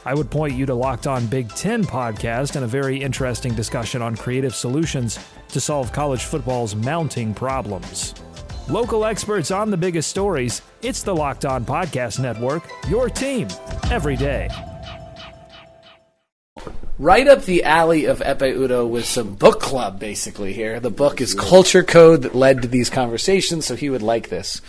I 0.05 0.15
would 0.15 0.31
point 0.31 0.55
you 0.55 0.67
to 0.67 0.75
Locked 0.75 1.07
On 1.07 1.27
Big 1.27 1.49
Ten 1.51 1.85
podcast 1.85 2.57
and 2.57 2.65
a 2.65 2.69
very 2.69 3.03
interesting 3.03 3.55
discussion 3.55 4.03
on 4.03 4.15
creative 4.15 4.55
solutions 4.55 5.19
to 5.49 5.61
solve 5.61 5.91
college 5.91 6.25
football's 6.25 6.75
mounting 6.75 7.33
problems. 7.33 8.15
Local 8.69 9.07
experts 9.07 9.51
on 9.51 9.71
the 9.71 9.77
biggest 9.77 10.11
stories, 10.11 10.61
it's 10.83 11.03
the 11.03 11.15
Locked 11.15 11.47
On 11.47 11.65
Podcast 11.65 12.21
Network, 12.21 12.63
your 12.89 13.09
team 13.09 13.49
every 13.91 14.17
day 14.17 14.51
right 16.99 17.27
up 17.27 17.45
the 17.45 17.65
alley 17.65 18.07
of 18.07 18.21
Ekpe 18.21 18.55
Udoh 18.57 18.89
with 18.89 19.05
some 19.05 19.35
book 19.35 19.61
club, 19.61 19.99
basically, 19.99 20.53
here. 20.53 20.81
The 20.81 20.91
book 20.91 21.21
is 21.21 21.35
Culture 21.35 21.83
Code 21.83 22.23
that 22.23 22.35
led 22.35 22.63
to 22.63 22.69
these 22.69 22.91
conversations, 22.91 23.67
so 23.67 23.77
he 23.77 23.91
would 23.91 24.03
like 24.03 24.29
this. 24.29 24.61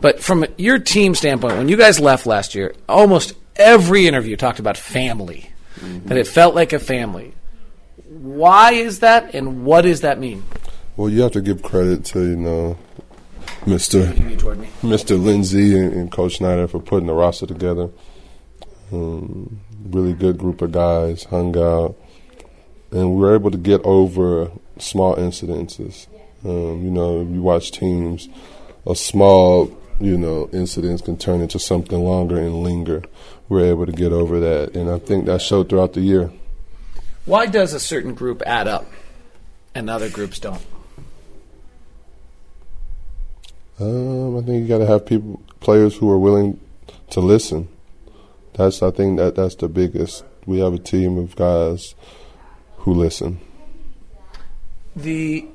But 0.00 0.20
from 0.20 0.44
your 0.56 0.78
team 0.78 1.14
standpoint, 1.14 1.56
when 1.56 1.68
you 1.68 1.76
guys 1.76 2.00
left 2.00 2.26
last 2.26 2.54
year, 2.54 2.74
almost 2.88 3.34
every 3.56 4.06
interview 4.06 4.36
talked 4.36 4.58
about 4.58 4.76
family, 4.76 5.50
mm-hmm. 5.76 6.08
that 6.08 6.18
it 6.18 6.26
felt 6.26 6.54
like 6.54 6.72
a 6.72 6.78
family. 6.78 7.34
Why 8.08 8.72
is 8.72 9.00
that, 9.00 9.34
and 9.34 9.64
what 9.64 9.82
does 9.82 10.00
that 10.00 10.18
mean? 10.18 10.44
Well, 10.96 11.08
you 11.08 11.22
have 11.22 11.32
to 11.32 11.40
give 11.40 11.62
credit 11.62 12.04
to, 12.06 12.20
you 12.20 12.36
know, 12.36 12.78
Mr. 13.64 14.12
Mr. 14.82 15.22
Lindsey 15.22 15.78
and, 15.78 15.92
and 15.92 16.12
Coach 16.12 16.36
Snyder 16.36 16.68
for 16.68 16.80
putting 16.80 17.06
the 17.06 17.14
roster 17.14 17.46
together. 17.46 17.90
Um, 18.92 19.60
really 19.84 20.12
good 20.12 20.38
group 20.38 20.62
of 20.62 20.72
guys, 20.72 21.24
hung 21.24 21.56
out, 21.56 21.96
and 22.90 23.14
we 23.14 23.20
were 23.20 23.34
able 23.34 23.50
to 23.50 23.58
get 23.58 23.80
over 23.84 24.50
small 24.78 25.16
incidences. 25.16 26.06
Um, 26.44 26.84
you 26.84 26.90
know, 26.90 27.20
you 27.20 27.42
watch 27.42 27.70
teams, 27.70 28.28
a 28.86 28.94
small, 28.94 29.76
you 30.00 30.16
know, 30.16 30.48
incidents 30.52 31.02
can 31.02 31.16
turn 31.16 31.40
into 31.40 31.58
something 31.58 31.98
longer 31.98 32.36
and 32.36 32.62
linger. 32.62 33.02
We 33.48 33.58
we're 33.60 33.66
able 33.66 33.86
to 33.86 33.92
get 33.92 34.12
over 34.12 34.40
that, 34.40 34.76
and 34.76 34.90
I 34.90 34.98
think 34.98 35.26
that 35.26 35.42
showed 35.42 35.68
throughout 35.68 35.92
the 35.92 36.00
year. 36.00 36.32
Why 37.24 37.46
does 37.46 37.72
a 37.72 37.80
certain 37.80 38.14
group 38.14 38.42
add 38.46 38.68
up 38.68 38.86
and 39.74 39.88
other 39.88 40.10
groups 40.10 40.38
don't? 40.38 40.60
Um, 43.80 44.36
I 44.36 44.42
think 44.42 44.62
you 44.62 44.68
got 44.68 44.78
to 44.78 44.86
have 44.86 45.04
people, 45.04 45.42
players 45.60 45.96
who 45.96 46.10
are 46.10 46.18
willing 46.18 46.60
to 47.10 47.20
listen 47.20 47.68
that's 48.54 48.82
I 48.82 48.90
think 48.90 49.18
that 49.18 49.34
that's 49.34 49.56
the 49.56 49.68
biggest. 49.68 50.24
We 50.46 50.60
have 50.60 50.74
a 50.74 50.78
team 50.78 51.18
of 51.18 51.36
guys 51.36 51.94
who 52.78 52.94
listen. 52.94 53.40
The 54.96 55.46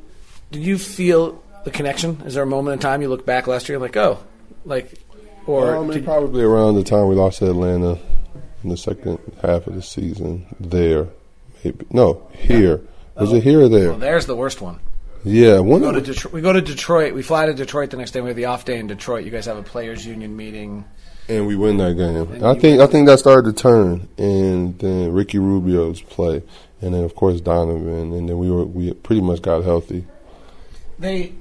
did 0.52 0.64
you 0.64 0.78
feel 0.78 1.42
the 1.64 1.72
connection? 1.72 2.22
Is 2.26 2.34
there 2.34 2.44
a 2.44 2.48
moment 2.48 2.74
in 2.74 2.80
time 2.80 3.02
you 3.02 3.10
look 3.10 3.26
back 3.26 3.48
last 3.48 3.70
year 3.70 3.78
and 3.78 3.84
like 3.84 3.98
oh, 3.98 4.24
like 4.66 4.94
or 5.46 5.76
um, 5.76 5.90
I 5.90 5.96
mean, 5.96 6.04
probably 6.04 6.44
around 6.44 6.76
the 6.76 6.84
time 6.84 7.08
we 7.08 7.16
lost 7.16 7.40
to 7.40 7.50
Atlanta 7.50 8.00
in 8.64 8.70
the 8.70 8.78
second 8.78 9.20
half 9.42 9.68
of 9.68 9.76
the 9.76 9.82
season. 9.82 10.46
There, 10.60 11.08
maybe 11.64 11.86
no 11.92 12.28
here. 12.34 12.82
Was 13.16 13.34
oh. 13.34 13.36
it 13.36 13.44
here 13.44 13.62
or 13.62 13.70
there? 13.70 13.90
Well, 13.90 14.00
there's 14.00 14.26
the 14.26 14.36
worst 14.36 14.62
one. 14.62 14.80
Yeah, 15.24 15.60
We 15.60 15.80
go, 15.80 16.00
the, 16.00 16.30
we 16.32 16.40
go 16.40 16.54
to 16.54 16.62
Detroit. 16.62 17.14
We 17.14 17.24
fly 17.24 17.46
to 17.46 17.54
Detroit 17.54 17.90
the 17.90 17.98
next 17.98 18.12
day. 18.12 18.22
We 18.22 18.30
have 18.30 18.38
the 18.38 18.46
off 18.46 18.64
day 18.64 18.80
in 18.80 18.88
Detroit. 18.88 19.26
You 19.26 19.32
guys 19.32 19.48
have 19.48 19.58
a 19.58 19.64
players' 19.64 20.06
union 20.06 20.38
meeting. 20.38 20.86
And 21.30 21.46
we 21.46 21.56
win 21.56 21.78
that 21.78 21.94
game. 21.96 22.34
And 22.34 22.46
I 22.46 22.56
think 22.56 22.82
I 22.82 22.88
think 22.88 23.08
that 23.08 23.20
started 23.20 23.56
to 23.56 23.62
turn, 23.62 24.10
and 24.18 24.78
then 24.80 25.14
Ricky 25.14 25.38
Rubio's 25.38 26.02
play, 26.02 26.42
and 26.82 26.94
then 26.94 27.04
of 27.04 27.16
course 27.16 27.40
Donovan, 27.40 28.12
and 28.14 28.28
then 28.28 28.38
we 28.38 28.50
were 28.50 28.66
we 28.66 28.92
pretty 28.94 29.22
much 29.22 29.42
got 29.42 29.64
healthy. 29.64 30.06
They 30.98 31.34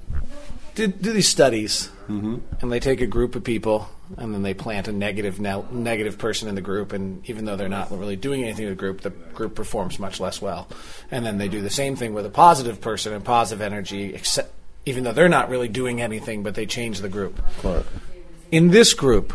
did 0.74 1.03
do 1.03 1.12
these 1.12 1.27
studies, 1.27 1.90
mm-hmm. 2.07 2.37
and 2.61 2.70
they 2.70 2.79
take 2.79 3.01
a 3.01 3.07
group 3.07 3.35
of 3.35 3.42
people, 3.42 3.88
and 4.18 4.33
then 4.33 4.42
they 4.42 4.55
plant 4.55 4.87
a 4.87 4.92
negative 4.92 5.40
ne- 5.40 5.64
negative 5.72 6.18
person 6.18 6.48
in 6.48 6.55
the 6.55 6.61
group, 6.61 6.92
and 6.92 7.29
even 7.29 7.46
though 7.46 7.57
they're 7.57 7.68
not 7.68 7.90
really 7.90 8.16
doing 8.16 8.44
anything 8.44 8.66
to 8.66 8.70
the 8.70 8.77
group, 8.77 9.01
the 9.01 9.11
group 9.11 9.55
performs 9.55 9.98
much 9.98 10.20
less 10.20 10.40
well. 10.40 10.68
And 11.11 11.24
then 11.24 11.38
they 11.38 11.48
do 11.48 11.62
the 11.62 11.70
same 11.70 11.96
thing 11.96 12.12
with 12.12 12.27
a 12.27 12.31
positive 12.31 12.81
person 12.81 13.14
and 13.14 13.24
positive 13.24 13.62
energy, 13.62 14.14
except 14.14 14.53
even 14.85 15.03
though 15.03 15.12
they're 15.12 15.29
not 15.29 15.48
really 15.48 15.68
doing 15.68 16.01
anything, 16.01 16.42
but 16.42 16.55
they 16.55 16.66
change 16.66 17.01
the 17.01 17.09
group. 17.09 17.42
Right. 17.64 17.85
In 18.51 18.70
this 18.70 18.94
group, 18.94 19.33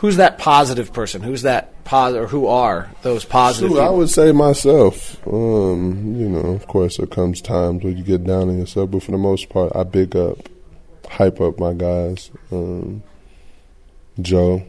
who's 0.00 0.16
that 0.16 0.38
positive 0.38 0.92
person? 0.94 1.20
Who's 1.22 1.42
that 1.42 1.84
positive, 1.84 2.24
or 2.24 2.26
who 2.26 2.46
are 2.46 2.90
those 3.02 3.26
positive? 3.26 3.72
Shoot, 3.72 3.80
I 3.80 3.90
would 3.90 4.08
say 4.08 4.32
myself. 4.32 5.26
Um, 5.26 6.14
you 6.16 6.28
know, 6.28 6.54
of 6.54 6.66
course, 6.66 6.96
there 6.96 7.06
comes 7.06 7.42
times 7.42 7.84
where 7.84 7.92
you 7.92 8.02
get 8.02 8.24
down 8.24 8.48
on 8.48 8.58
yourself, 8.58 8.90
but 8.90 9.02
for 9.02 9.12
the 9.12 9.18
most 9.18 9.50
part, 9.50 9.76
I 9.76 9.82
big 9.82 10.16
up, 10.16 10.48
hype 11.06 11.40
up 11.40 11.58
my 11.58 11.74
guys. 11.74 12.30
Um, 12.50 13.02
Joe, 14.20 14.62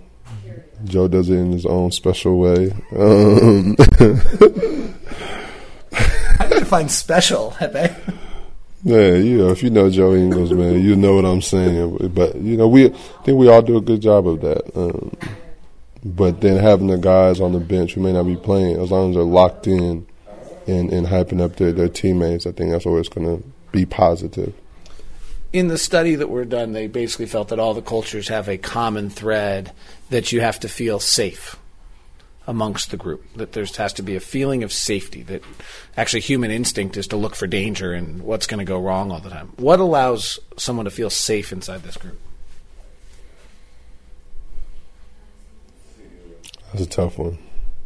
Joe 0.83 1.07
does 1.07 1.29
it 1.29 1.37
in 1.37 1.53
his 1.53 1.65
own 1.65 1.91
special 1.91 2.37
way. 2.37 2.71
Um, 2.95 3.75
I 6.39 6.47
need 6.49 6.59
to 6.59 6.65
find 6.65 6.91
special, 6.91 7.51
Hepe. 7.51 7.95
Yeah, 8.83 9.13
you 9.13 9.37
know, 9.37 9.49
if 9.49 9.61
you 9.61 9.69
know 9.69 9.89
Joe 9.89 10.13
Ingles, 10.13 10.51
man, 10.51 10.81
you 10.81 10.95
know 10.95 11.15
what 11.15 11.25
I'm 11.25 11.41
saying. 11.41 12.09
But 12.13 12.35
you 12.35 12.57
know, 12.57 12.67
we 12.67 12.87
I 12.87 12.89
think 13.23 13.37
we 13.37 13.47
all 13.47 13.61
do 13.61 13.77
a 13.77 13.81
good 13.81 14.01
job 14.01 14.27
of 14.27 14.41
that. 14.41 14.75
Um, 14.75 15.15
but 16.03 16.41
then 16.41 16.57
having 16.57 16.87
the 16.87 16.97
guys 16.97 17.39
on 17.39 17.53
the 17.53 17.59
bench 17.59 17.93
who 17.93 18.01
may 18.01 18.11
not 18.11 18.23
be 18.23 18.35
playing, 18.35 18.79
as 18.79 18.89
long 18.89 19.11
as 19.11 19.15
they're 19.15 19.23
locked 19.23 19.67
in 19.67 20.07
and, 20.67 20.91
and 20.91 21.05
hyping 21.05 21.41
up 21.41 21.57
their, 21.57 21.71
their 21.71 21.89
teammates, 21.89 22.47
I 22.47 22.51
think 22.53 22.71
that's 22.71 22.87
always 22.87 23.07
going 23.07 23.27
to 23.27 23.47
be 23.71 23.85
positive. 23.85 24.53
in 25.53 25.67
the 25.67 25.77
study 25.77 26.15
that 26.15 26.29
were 26.29 26.45
done, 26.45 26.73
they 26.73 26.87
basically 26.87 27.27
felt 27.27 27.49
that 27.49 27.59
all 27.59 27.75
the 27.75 27.83
cultures 27.83 28.29
have 28.29 28.49
a 28.49 28.57
common 28.57 29.11
thread 29.11 29.71
that 30.09 30.31
you 30.31 30.41
have 30.41 30.59
to 30.61 30.67
feel 30.67 30.99
safe 30.99 31.60
amongst 32.47 32.91
the 32.91 32.97
group. 32.97 33.23
That 33.35 33.53
there 33.53 33.65
has 33.77 33.93
to 33.93 34.03
be 34.03 34.15
a 34.15 34.19
feeling 34.19 34.63
of 34.63 34.71
safety. 34.73 35.23
That 35.23 35.43
actually 35.95 36.21
human 36.21 36.51
instinct 36.51 36.97
is 36.97 37.07
to 37.07 37.17
look 37.17 37.35
for 37.35 37.47
danger 37.47 37.93
and 37.93 38.21
what's 38.23 38.47
going 38.47 38.59
to 38.59 38.65
go 38.65 38.79
wrong 38.79 39.11
all 39.11 39.19
the 39.19 39.29
time. 39.29 39.53
What 39.57 39.79
allows 39.79 40.39
someone 40.57 40.85
to 40.85 40.91
feel 40.91 41.09
safe 41.09 41.51
inside 41.51 41.83
this 41.83 41.97
group? 41.97 42.19
That's 46.71 46.85
a 46.85 46.89
tough 46.89 47.17
one 47.17 47.37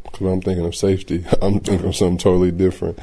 because 0.04 0.28
I'm 0.28 0.42
thinking 0.42 0.66
of 0.66 0.76
safety. 0.76 1.26
I'm 1.42 1.60
thinking 1.60 1.88
of 1.88 1.96
something 1.96 2.18
totally 2.18 2.52
different. 2.52 3.00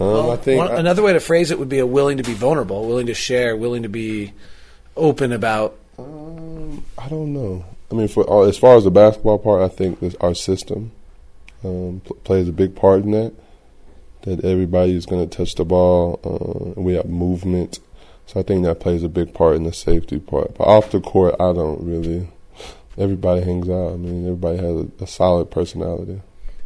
Um, 0.00 0.30
I 0.30 0.36
think 0.36 0.58
One- 0.58 0.70
I- 0.72 0.76
another 0.78 1.02
way 1.02 1.12
to 1.12 1.20
phrase 1.20 1.50
it 1.50 1.58
would 1.58 1.68
be 1.68 1.78
a 1.78 1.86
willing 1.86 2.16
to 2.18 2.22
be 2.22 2.34
vulnerable, 2.34 2.86
willing 2.86 3.06
to 3.06 3.14
share, 3.14 3.56
willing 3.56 3.82
to 3.82 3.88
be 3.88 4.32
open 4.96 5.32
about. 5.32 5.76
Um, 6.68 6.84
I 6.96 7.08
don't 7.08 7.32
know. 7.32 7.64
I 7.90 7.94
mean, 7.94 8.08
for 8.08 8.28
uh, 8.30 8.46
as 8.48 8.58
far 8.58 8.76
as 8.76 8.84
the 8.84 8.90
basketball 8.90 9.38
part, 9.38 9.62
I 9.62 9.68
think 9.68 10.00
this, 10.00 10.14
our 10.16 10.34
system 10.34 10.92
um, 11.64 12.02
pl- 12.04 12.16
plays 12.16 12.48
a 12.48 12.52
big 12.52 12.76
part 12.76 13.02
in 13.02 13.12
that. 13.12 13.32
That 14.22 14.44
everybody 14.44 14.96
is 14.96 15.06
going 15.06 15.26
to 15.26 15.36
touch 15.36 15.54
the 15.54 15.64
ball, 15.64 16.20
uh, 16.24 16.80
we 16.80 16.94
have 16.94 17.06
movement. 17.06 17.78
So 18.26 18.40
I 18.40 18.42
think 18.42 18.64
that 18.64 18.80
plays 18.80 19.02
a 19.02 19.08
big 19.08 19.32
part 19.32 19.56
in 19.56 19.62
the 19.62 19.72
safety 19.72 20.18
part. 20.18 20.54
But 20.58 20.64
off 20.64 20.90
the 20.90 21.00
court, 21.00 21.36
I 21.40 21.52
don't 21.52 21.80
really. 21.82 22.28
Everybody 22.98 23.42
hangs 23.42 23.70
out. 23.70 23.92
I 23.92 23.96
mean, 23.96 24.24
everybody 24.24 24.58
has 24.58 24.76
a, 24.76 25.04
a 25.04 25.06
solid 25.06 25.50
personality. 25.52 26.20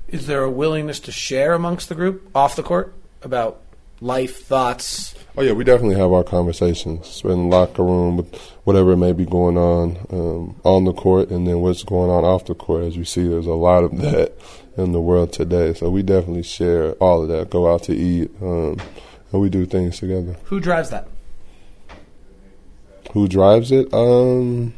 Is 0.09 0.27
there 0.27 0.43
a 0.43 0.51
willingness 0.51 0.99
to 1.01 1.13
share 1.13 1.53
amongst 1.53 1.91
the 1.91 1.95
group 1.95 2.29
off 2.35 2.57
the 2.57 2.63
court 2.63 2.95
about 3.23 3.61
life, 4.03 4.45
thoughts? 4.45 5.15
Oh 5.37 5.43
yeah, 5.43 5.53
we 5.53 5.65
definitely 5.65 5.97
have 5.97 6.13
our 6.13 6.25
conversations 6.25 7.23
in 7.25 7.31
the 7.49 7.57
locker 7.57 7.83
room 7.83 8.19
with 8.19 8.35
whatever 8.65 8.97
may 8.97 9.13
be 9.13 9.25
going 9.25 9.57
on 9.57 10.07
um, 10.11 10.61
on 10.65 10.85
the 10.85 10.93
court, 10.93 11.31
and 11.31 11.47
then 11.47 11.61
what's 11.61 11.85
going 11.85 12.11
on 12.11 12.25
off 12.25 12.47
the 12.47 12.55
court. 12.55 12.85
As 12.85 12.97
you 12.97 13.05
see, 13.05 13.27
there's 13.27 13.47
a 13.47 13.53
lot 13.53 13.85
of 13.85 13.97
that 13.99 14.35
in 14.77 14.93
the 14.93 15.01
world 15.01 15.33
today. 15.33 15.73
So 15.73 15.89
we 15.89 16.03
definitely 16.03 16.43
share 16.43 16.93
all 16.95 17.23
of 17.23 17.29
that. 17.29 17.49
Go 17.49 17.73
out 17.73 17.85
to 17.85 17.95
eat, 17.95 18.31
um, 18.43 18.79
and 19.31 19.41
we 19.41 19.49
do 19.49 19.65
things 19.65 20.01
together. 20.01 20.37
Who 20.45 20.61
drives 20.61 20.91
that? 20.91 21.09
Who 23.13 23.29
drives 23.29 23.73
it? 23.73 23.93
Um, 23.95 24.75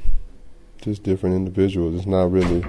just 0.82 1.02
different 1.02 1.36
individuals. 1.36 1.96
It's 1.96 2.06
not 2.06 2.30
really 2.30 2.64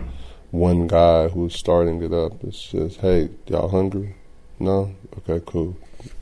one 0.52 0.88
guy 0.88 1.28
who's 1.28 1.56
starting 1.56 2.02
it 2.02 2.13
up. 2.13 2.44
It's 2.44 2.72
just, 2.72 3.02
hey, 3.02 3.30
y'all 3.48 3.70
hungry? 3.70 4.15
No? 4.60 4.96
Okay, 5.18 5.44
cool. 5.46 5.76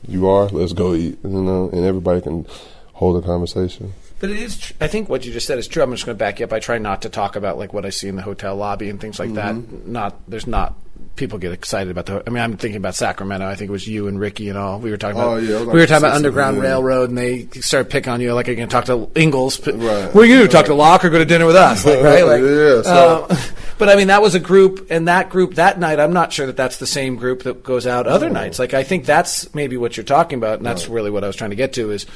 You 0.06 0.28
are? 0.28 0.46
Let's 0.48 0.72
go 0.72 0.94
eat. 0.94 1.18
You 1.22 1.30
know, 1.30 1.68
and 1.70 1.84
everybody 1.84 2.20
can 2.20 2.46
hold 2.94 3.22
a 3.22 3.26
conversation. 3.26 3.92
But 4.20 4.30
it 4.30 4.38
is. 4.38 4.58
Tr- 4.58 4.72
I 4.80 4.86
think 4.86 5.08
what 5.08 5.24
you 5.26 5.32
just 5.32 5.46
said 5.46 5.58
is 5.58 5.68
true. 5.68 5.82
I'm 5.82 5.90
just 5.90 6.06
going 6.06 6.16
to 6.16 6.18
back 6.18 6.40
you 6.40 6.46
up. 6.46 6.52
I 6.52 6.60
try 6.60 6.78
not 6.78 7.02
to 7.02 7.08
talk 7.08 7.36
about 7.36 7.58
like 7.58 7.72
what 7.72 7.84
I 7.84 7.90
see 7.90 8.08
in 8.08 8.16
the 8.16 8.22
hotel 8.22 8.56
lobby 8.56 8.88
and 8.88 9.00
things 9.00 9.18
like 9.18 9.34
that. 9.34 9.54
Not 9.86 10.14
there's 10.28 10.46
not 10.46 10.74
people 11.16 11.38
get 11.38 11.52
excited 11.52 11.90
about 11.90 12.06
the. 12.06 12.22
I 12.26 12.30
mean, 12.30 12.42
I'm 12.42 12.56
thinking 12.56 12.76
about 12.76 12.94
Sacramento. 12.94 13.46
I 13.46 13.54
think 13.54 13.68
it 13.68 13.72
was 13.72 13.86
you 13.86 14.08
and 14.08 14.18
Ricky 14.18 14.48
and 14.48 14.58
all. 14.58 14.78
We 14.78 14.90
were 14.90 14.96
talking 14.96 15.16
about. 15.16 15.28
Oh, 15.28 15.36
yeah, 15.36 15.58
was 15.58 15.66
we 15.68 15.80
were 15.80 15.86
talking 15.86 16.04
about 16.04 16.16
Underground 16.16 16.56
yeah. 16.56 16.62
Railroad, 16.62 17.10
and 17.10 17.18
they 17.18 17.46
started 17.60 17.90
picking 17.90 18.12
on 18.12 18.20
you 18.20 18.32
like, 18.34 18.48
"Are 18.48 18.52
you 18.52 18.56
going 18.56 18.68
to 18.68 18.72
talk 18.72 18.84
to 18.86 19.10
Ingles? 19.20 19.64
Right. 19.66 20.14
Are 20.14 20.24
you 20.24 20.38
do? 20.38 20.48
Talk 20.48 20.66
to 20.66 20.74
Locke 20.74 21.04
or 21.04 21.10
go 21.10 21.18
to 21.18 21.24
dinner 21.24 21.46
with 21.46 21.56
us? 21.56 21.84
Like, 21.84 22.02
right? 22.02 22.24
Like, 22.24 22.40
Yeah, 22.42 22.82
so- 22.82 23.26
um, 23.28 23.36
but 23.84 23.92
I 23.92 23.96
mean, 23.96 24.06
that 24.06 24.22
was 24.22 24.34
a 24.34 24.40
group, 24.40 24.86
and 24.88 25.08
that 25.08 25.28
group 25.28 25.56
that 25.56 25.78
night, 25.78 26.00
I'm 26.00 26.14
not 26.14 26.32
sure 26.32 26.46
that 26.46 26.56
that's 26.56 26.78
the 26.78 26.86
same 26.86 27.16
group 27.16 27.42
that 27.42 27.62
goes 27.62 27.86
out 27.86 28.06
other 28.06 28.30
nights. 28.30 28.58
Like, 28.58 28.72
I 28.72 28.82
think 28.82 29.04
that's 29.04 29.54
maybe 29.54 29.76
what 29.76 29.94
you're 29.94 30.04
talking 30.04 30.38
about, 30.38 30.56
and 30.56 30.64
that's 30.64 30.88
really 30.88 31.10
what 31.10 31.22
I 31.22 31.26
was 31.26 31.36
trying 31.36 31.50
to 31.50 31.56
get 31.56 31.74
to 31.74 31.90
is 31.90 32.06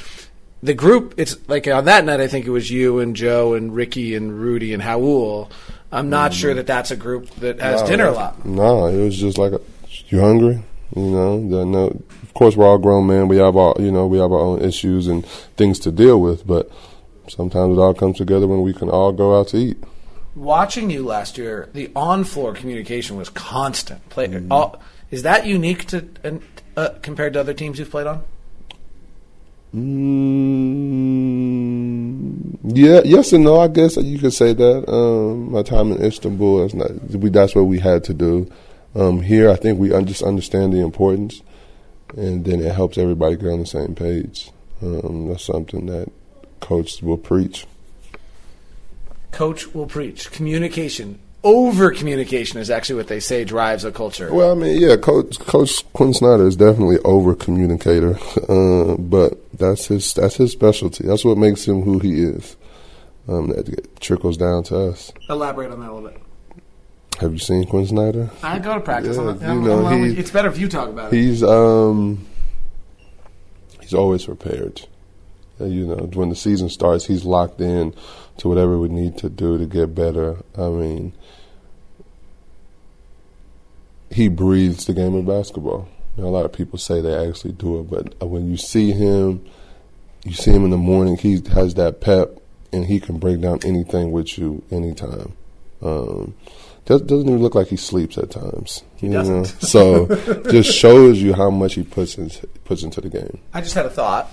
the 0.62 0.72
group. 0.72 1.12
It's 1.18 1.36
like 1.46 1.68
on 1.68 1.84
that 1.84 2.06
night, 2.06 2.20
I 2.20 2.26
think 2.26 2.46
it 2.46 2.50
was 2.52 2.70
you 2.70 3.00
and 3.00 3.14
Joe 3.14 3.52
and 3.52 3.74
Ricky 3.74 4.14
and 4.14 4.40
Rudy 4.40 4.72
and 4.72 4.82
Howell. 4.82 5.50
I'm 5.92 6.08
not 6.08 6.32
sure 6.32 6.54
that 6.54 6.66
that's 6.66 6.90
a 6.90 6.96
group 6.96 7.28
that 7.36 7.60
has 7.60 7.82
dinner 7.82 8.06
a 8.06 8.12
lot. 8.12 8.46
No, 8.46 8.86
it 8.86 9.04
was 9.04 9.18
just 9.18 9.36
like, 9.36 9.52
a, 9.52 9.60
you 10.06 10.20
hungry? 10.20 10.62
You 10.96 11.02
know, 11.02 11.38
no, 11.38 11.88
of 12.22 12.32
course 12.32 12.56
we're 12.56 12.66
all 12.66 12.78
grown 12.78 13.08
men. 13.08 13.28
We 13.28 13.36
have 13.36 13.58
our, 13.58 13.74
you 13.78 13.92
know, 13.92 14.06
we 14.06 14.16
have 14.16 14.32
our 14.32 14.40
own 14.40 14.62
issues 14.62 15.06
and 15.06 15.26
things 15.58 15.78
to 15.80 15.92
deal 15.92 16.18
with. 16.18 16.46
But 16.46 16.70
sometimes 17.28 17.76
it 17.76 17.80
all 17.80 17.92
comes 17.92 18.16
together 18.16 18.46
when 18.46 18.62
we 18.62 18.72
can 18.72 18.88
all 18.88 19.12
go 19.12 19.38
out 19.38 19.48
to 19.48 19.58
eat. 19.58 19.76
Watching 20.38 20.88
you 20.88 21.04
last 21.04 21.36
year, 21.36 21.68
the 21.72 21.90
on-floor 21.96 22.54
communication 22.54 23.16
was 23.16 23.28
constant. 23.28 24.08
Play, 24.08 24.40
all, 24.52 24.80
is 25.10 25.24
that 25.24 25.46
unique 25.46 25.86
to 25.86 26.08
uh, 26.76 26.90
compared 27.02 27.32
to 27.32 27.40
other 27.40 27.54
teams 27.54 27.80
you've 27.80 27.90
played 27.90 28.06
on? 28.06 28.22
Mm, 29.74 30.28
yeah, 32.62 33.00
yes 33.04 33.32
and 33.32 33.42
no. 33.42 33.60
I 33.60 33.66
guess 33.66 33.96
you 33.96 34.20
could 34.20 34.32
say 34.32 34.52
that. 34.52 34.88
Um, 34.88 35.50
my 35.50 35.62
time 35.62 35.90
in 35.90 36.00
Istanbul, 36.04 36.60
that's 36.60 36.74
not. 36.74 36.92
We, 37.10 37.30
that's 37.30 37.56
what 37.56 37.64
we 37.64 37.80
had 37.80 38.04
to 38.04 38.14
do. 38.14 38.48
Um, 38.94 39.20
here, 39.20 39.50
I 39.50 39.56
think 39.56 39.80
we 39.80 39.92
un- 39.92 40.06
just 40.06 40.22
understand 40.22 40.72
the 40.72 40.80
importance, 40.80 41.42
and 42.16 42.44
then 42.44 42.60
it 42.60 42.72
helps 42.72 42.96
everybody 42.96 43.34
get 43.34 43.48
on 43.48 43.58
the 43.58 43.66
same 43.66 43.96
page. 43.96 44.52
Um, 44.80 45.26
that's 45.28 45.44
something 45.44 45.86
that 45.86 46.12
coach 46.60 47.02
will 47.02 47.18
preach. 47.18 47.66
Coach 49.32 49.74
will 49.74 49.86
preach 49.86 50.30
communication. 50.30 51.18
Over 51.44 51.92
communication 51.92 52.58
is 52.58 52.68
actually 52.68 52.96
what 52.96 53.06
they 53.08 53.20
say 53.20 53.44
drives 53.44 53.84
a 53.84 53.92
culture. 53.92 54.32
Well, 54.34 54.50
I 54.50 54.54
mean, 54.54 54.80
yeah, 54.80 54.96
Coach 54.96 55.38
Coach 55.38 55.84
Quin 55.92 56.12
Snyder 56.12 56.46
is 56.46 56.56
definitely 56.56 56.98
over 57.04 57.34
communicator, 57.34 58.18
uh, 58.48 58.96
but 58.96 59.38
that's 59.56 59.86
his 59.86 60.12
that's 60.14 60.36
his 60.36 60.50
specialty. 60.50 61.06
That's 61.06 61.24
what 61.24 61.38
makes 61.38 61.64
him 61.66 61.82
who 61.82 62.00
he 62.00 62.22
is. 62.22 62.56
Um, 63.28 63.48
that 63.48 64.00
trickles 64.00 64.36
down 64.38 64.64
to 64.64 64.88
us. 64.88 65.12
Elaborate 65.28 65.70
on 65.70 65.80
that 65.80 65.90
a 65.90 65.92
little 65.92 66.08
bit. 66.08 66.20
Have 67.20 67.32
you 67.32 67.38
seen 67.38 67.64
Quin 67.66 67.86
Snyder? 67.86 68.30
I 68.42 68.58
go 68.58 68.74
to 68.74 68.80
practice. 68.80 69.16
Yeah, 69.16 69.22
I'm, 69.28 69.40
you 69.40 69.46
I'm- 69.46 69.64
know, 69.64 69.86
I'm- 69.86 70.04
he- 70.14 70.18
it's 70.18 70.30
better 70.30 70.48
if 70.48 70.58
you 70.58 70.66
talk 70.68 70.88
about 70.88 71.12
it. 71.12 71.16
He's 71.16 71.42
um 71.44 72.26
he's 73.80 73.94
always 73.94 74.24
prepared. 74.24 74.82
You 75.60 75.86
know, 75.88 75.96
when 76.14 76.28
the 76.30 76.36
season 76.36 76.68
starts, 76.68 77.04
he's 77.06 77.24
locked 77.24 77.60
in 77.60 77.92
to 78.38 78.48
whatever 78.48 78.78
we 78.78 78.88
need 78.88 79.18
to 79.18 79.28
do 79.28 79.58
to 79.58 79.66
get 79.66 79.94
better. 79.94 80.38
I 80.56 80.68
mean, 80.68 81.12
he 84.10 84.28
breathes 84.28 84.86
the 84.86 84.94
game 84.94 85.14
of 85.14 85.26
basketball. 85.26 85.88
You 86.16 86.22
know, 86.22 86.30
a 86.30 86.30
lot 86.30 86.44
of 86.44 86.52
people 86.52 86.78
say 86.78 87.00
they 87.00 87.14
actually 87.28 87.52
do 87.52 87.80
it, 87.80 87.90
but 87.90 88.26
when 88.26 88.50
you 88.50 88.56
see 88.56 88.92
him, 88.92 89.44
you 90.24 90.32
see 90.32 90.50
him 90.50 90.64
in 90.64 90.70
the 90.70 90.76
morning. 90.76 91.16
He 91.16 91.40
has 91.52 91.74
that 91.74 92.00
pep, 92.00 92.40
and 92.72 92.84
he 92.86 92.98
can 93.00 93.18
break 93.18 93.40
down 93.40 93.60
anything 93.64 94.10
with 94.10 94.38
you 94.38 94.64
anytime. 94.70 95.32
Um, 95.80 96.34
does, 96.86 97.02
doesn't 97.02 97.28
even 97.28 97.42
look 97.42 97.54
like 97.54 97.68
he 97.68 97.76
sleeps 97.76 98.18
at 98.18 98.30
times. 98.30 98.82
He 98.96 99.08
doesn't. 99.08 99.44
so 99.60 100.06
just 100.50 100.74
shows 100.74 101.20
you 101.20 101.34
how 101.34 101.50
much 101.50 101.74
he 101.74 101.82
puts 101.82 102.18
in, 102.18 102.30
puts 102.64 102.82
into 102.82 103.00
the 103.00 103.08
game. 103.08 103.38
I 103.52 103.60
just 103.60 103.74
had 103.74 103.86
a 103.86 103.90
thought. 103.90 104.30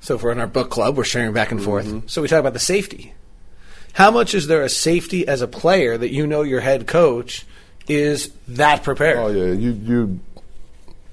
So 0.00 0.14
if 0.14 0.22
we're 0.22 0.32
in 0.32 0.40
our 0.40 0.46
book 0.46 0.70
club, 0.70 0.96
we're 0.96 1.04
sharing 1.04 1.32
back 1.32 1.50
and 1.50 1.62
forth. 1.62 1.86
Mm-hmm. 1.86 2.06
So 2.06 2.22
we 2.22 2.28
talk 2.28 2.40
about 2.40 2.52
the 2.52 2.58
safety. 2.58 3.14
How 3.94 4.10
much 4.10 4.34
is 4.34 4.46
there 4.46 4.62
a 4.62 4.68
safety 4.68 5.26
as 5.26 5.42
a 5.42 5.48
player 5.48 5.98
that 5.98 6.12
you 6.12 6.26
know 6.26 6.42
your 6.42 6.60
head 6.60 6.86
coach 6.86 7.44
is 7.88 8.30
that 8.46 8.82
prepared? 8.82 9.18
Oh 9.18 9.28
yeah, 9.28 9.52
you 9.52 9.72
you. 9.72 10.20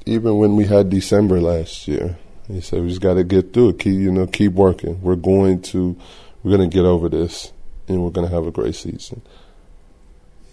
Even 0.05 0.37
when 0.37 0.55
we 0.55 0.65
had 0.65 0.91
December 0.91 1.41
last 1.41 1.87
year, 1.87 2.17
he 2.47 2.61
said 2.61 2.81
we 2.81 2.89
just 2.89 3.01
got 3.01 3.15
to 3.15 3.23
get 3.23 3.53
through 3.53 3.69
it. 3.69 3.79
Keep 3.79 3.93
you 3.93 4.11
know 4.11 4.27
keep 4.27 4.53
working. 4.53 5.01
We're 5.01 5.15
going 5.15 5.61
to 5.63 5.97
we're 6.43 6.55
going 6.55 6.69
to 6.69 6.73
get 6.73 6.85
over 6.85 7.09
this, 7.09 7.51
and 7.87 8.03
we're 8.03 8.11
going 8.11 8.27
to 8.27 8.33
have 8.33 8.45
a 8.45 8.51
great 8.51 8.75
season. 8.75 9.21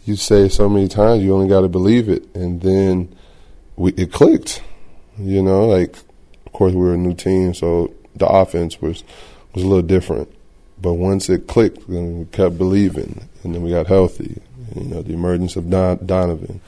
You 0.06 0.16
say 0.16 0.46
it 0.46 0.52
so 0.52 0.68
many 0.68 0.88
times, 0.88 1.22
you 1.22 1.34
only 1.34 1.48
got 1.48 1.60
to 1.60 1.68
believe 1.68 2.08
it, 2.08 2.34
and 2.34 2.62
then 2.62 3.14
we 3.76 3.92
it 3.92 4.10
clicked. 4.10 4.62
You 5.18 5.42
know, 5.42 5.66
like 5.66 5.96
of 6.46 6.52
course 6.52 6.72
we 6.72 6.80
were 6.80 6.94
a 6.94 6.98
new 6.98 7.14
team, 7.14 7.52
so 7.52 7.92
the 8.16 8.26
offense 8.26 8.80
was 8.80 9.04
was 9.54 9.64
a 9.64 9.66
little 9.66 9.82
different. 9.82 10.32
But 10.80 10.94
once 10.94 11.28
it 11.28 11.46
clicked, 11.46 11.88
then 11.88 12.18
we 12.18 12.24
kept 12.26 12.58
believing, 12.58 13.28
and 13.44 13.54
then 13.54 13.62
we 13.62 13.70
got 13.70 13.86
healthy. 13.86 14.40
You 14.74 14.84
know, 14.84 15.02
the 15.02 15.12
emergence 15.12 15.56
of 15.56 15.70
Don, 15.70 16.04
Donovan. 16.04 16.60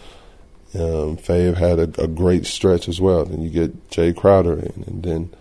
Um, 0.75 1.17
Fave 1.17 1.57
had 1.57 1.79
a, 1.79 2.03
a 2.03 2.09
great 2.09 2.47
stretch 2.47 2.89
as 2.89 3.01
well. 3.01 3.25
Then 3.25 3.43
you 3.43 3.51
get 3.51 3.91
Jae 3.91 4.15
Crowder 4.15 4.59
in, 4.59 4.85
and 4.87 5.03
then 5.03 5.35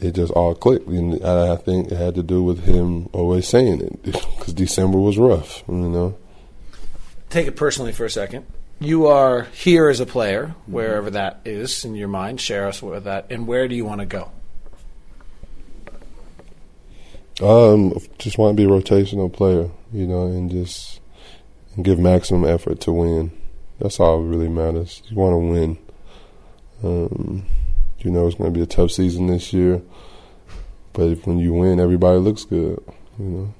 it 0.00 0.14
just 0.14 0.32
all 0.32 0.54
clicked. 0.54 0.86
And 0.86 1.22
I, 1.24 1.56
think 1.56 1.90
it 1.90 1.96
had 1.96 2.14
to 2.14 2.22
do 2.22 2.42
with 2.42 2.64
him 2.64 3.08
always 3.12 3.48
saying 3.48 3.80
it 3.80 4.02
because 4.02 4.52
December 4.52 4.98
was 4.98 5.18
rough. 5.18 5.62
You 5.68 5.74
know. 5.74 6.16
Take 7.30 7.46
it 7.46 7.56
personally 7.56 7.92
for 7.92 8.04
a 8.04 8.10
second. 8.10 8.46
You 8.80 9.06
are 9.08 9.42
here 9.52 9.88
as 9.88 10.00
a 10.00 10.06
player, 10.06 10.54
wherever 10.66 11.10
that 11.10 11.40
is 11.44 11.84
in 11.84 11.94
your 11.94 12.08
mind. 12.08 12.40
Share 12.40 12.68
us 12.68 12.80
with 12.80 13.04
that. 13.04 13.26
And 13.30 13.46
where 13.46 13.68
do 13.68 13.74
you 13.74 13.84
want 13.84 14.00
to 14.00 14.06
go? 14.06 14.30
Um, 17.40 17.96
just 18.18 18.36
want 18.36 18.56
to 18.56 18.62
be 18.62 18.68
a 18.68 18.72
rotational 18.72 19.32
player, 19.32 19.70
you 19.92 20.06
know, 20.06 20.26
and 20.26 20.50
just 20.50 21.00
and 21.76 21.84
give 21.84 21.98
maximum 21.98 22.44
effort 22.44 22.80
to 22.80 22.92
win. 22.92 23.30
That's 23.78 24.00
all 24.00 24.20
that 24.20 24.28
really 24.28 24.48
matters. 24.48 25.02
You 25.08 25.16
want 25.16 25.34
to 25.34 25.38
win. 25.38 25.78
Um, 26.82 27.46
you 28.00 28.10
know, 28.10 28.26
it's 28.26 28.36
going 28.36 28.52
to 28.52 28.58
be 28.58 28.62
a 28.62 28.66
tough 28.66 28.90
season 28.90 29.28
this 29.28 29.52
year, 29.52 29.82
but 30.92 31.10
if, 31.10 31.26
when 31.26 31.38
you 31.38 31.52
win, 31.52 31.80
everybody 31.80 32.18
looks 32.18 32.44
good. 32.44 32.82
You 33.18 33.24
know. 33.24 33.54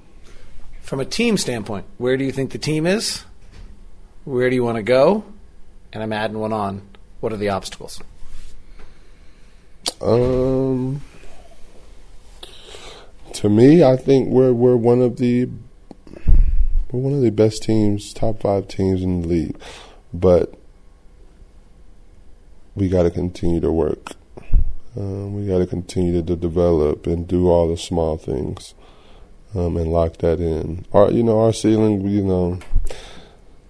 From 0.81 0.99
a 0.99 1.05
team 1.05 1.37
standpoint, 1.37 1.85
where 1.97 2.17
do 2.17 2.25
you 2.25 2.31
think 2.31 2.51
the 2.51 2.57
team 2.57 2.85
is? 2.85 3.23
Where 4.25 4.49
do 4.49 4.55
you 4.55 4.63
want 4.63 4.77
to 4.77 4.83
go? 4.83 5.23
And 5.93 6.03
I'm 6.03 6.13
adding 6.13 6.39
one 6.39 6.53
on. 6.53 6.81
What 7.19 7.33
are 7.33 7.37
the 7.37 7.49
obstacles? 7.49 8.01
Um, 10.01 11.01
to 13.33 13.49
me, 13.49 13.83
I 13.83 13.95
think 13.95 14.29
we're 14.29 14.53
we're 14.53 14.75
one 14.75 15.01
of 15.01 15.17
the 15.17 15.49
we're 16.91 16.99
one 16.99 17.13
of 17.13 17.21
the 17.21 17.31
best 17.31 17.63
teams, 17.63 18.13
top 18.13 18.41
five 18.41 18.67
teams 18.67 19.03
in 19.03 19.21
the 19.21 19.27
league, 19.27 19.57
but 20.13 20.53
we 22.75 22.89
got 22.89 23.03
to 23.03 23.11
continue 23.11 23.59
to 23.59 23.71
work. 23.71 24.13
Um, 24.97 25.35
we 25.35 25.47
got 25.47 25.59
to 25.59 25.67
continue 25.67 26.21
to 26.21 26.35
develop 26.35 27.05
and 27.05 27.27
do 27.27 27.47
all 27.47 27.69
the 27.69 27.77
small 27.77 28.17
things, 28.17 28.73
um, 29.53 29.77
and 29.77 29.91
lock 29.91 30.17
that 30.17 30.39
in. 30.39 30.85
Our, 30.91 31.11
you 31.11 31.23
know, 31.23 31.39
our 31.39 31.53
ceiling, 31.53 32.07
you 32.07 32.23
know, 32.23 32.59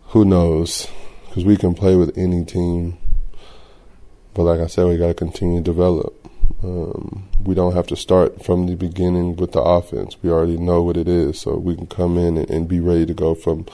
who 0.08 0.26
knows? 0.26 0.88
Because 1.28 1.46
we 1.46 1.58
can 1.58 1.76
play 1.76 1.96
with 1.96 2.18
any 2.18 2.46
team, 2.46 2.98
but 4.34 4.44
like 4.44 4.60
I 4.60 4.68
said, 4.68 4.88
we 4.88 4.98
got 4.98 5.08
to 5.08 5.14
continue 5.14 5.58
to 5.58 5.64
develop. 5.64 6.19
Um, 6.64 7.30
we 7.44 7.56
don't 7.56 7.74
have 7.74 7.88
to 7.88 7.96
start 7.96 8.44
from 8.44 8.68
the 8.68 8.76
beginning 8.76 9.36
with 9.36 9.54
the 9.54 9.62
offense. 9.62 10.18
We 10.22 10.30
already 10.30 10.58
know 10.58 10.82
what 10.82 10.98
it 10.98 11.08
is, 11.08 11.40
so 11.40 11.56
we 11.56 11.76
can 11.76 11.88
come 11.88 12.18
in 12.18 12.38
and, 12.38 12.50
and 12.50 12.68
be 12.68 12.80
ready 12.80 13.06
to 13.06 13.14
go 13.14 13.36
from 13.36 13.66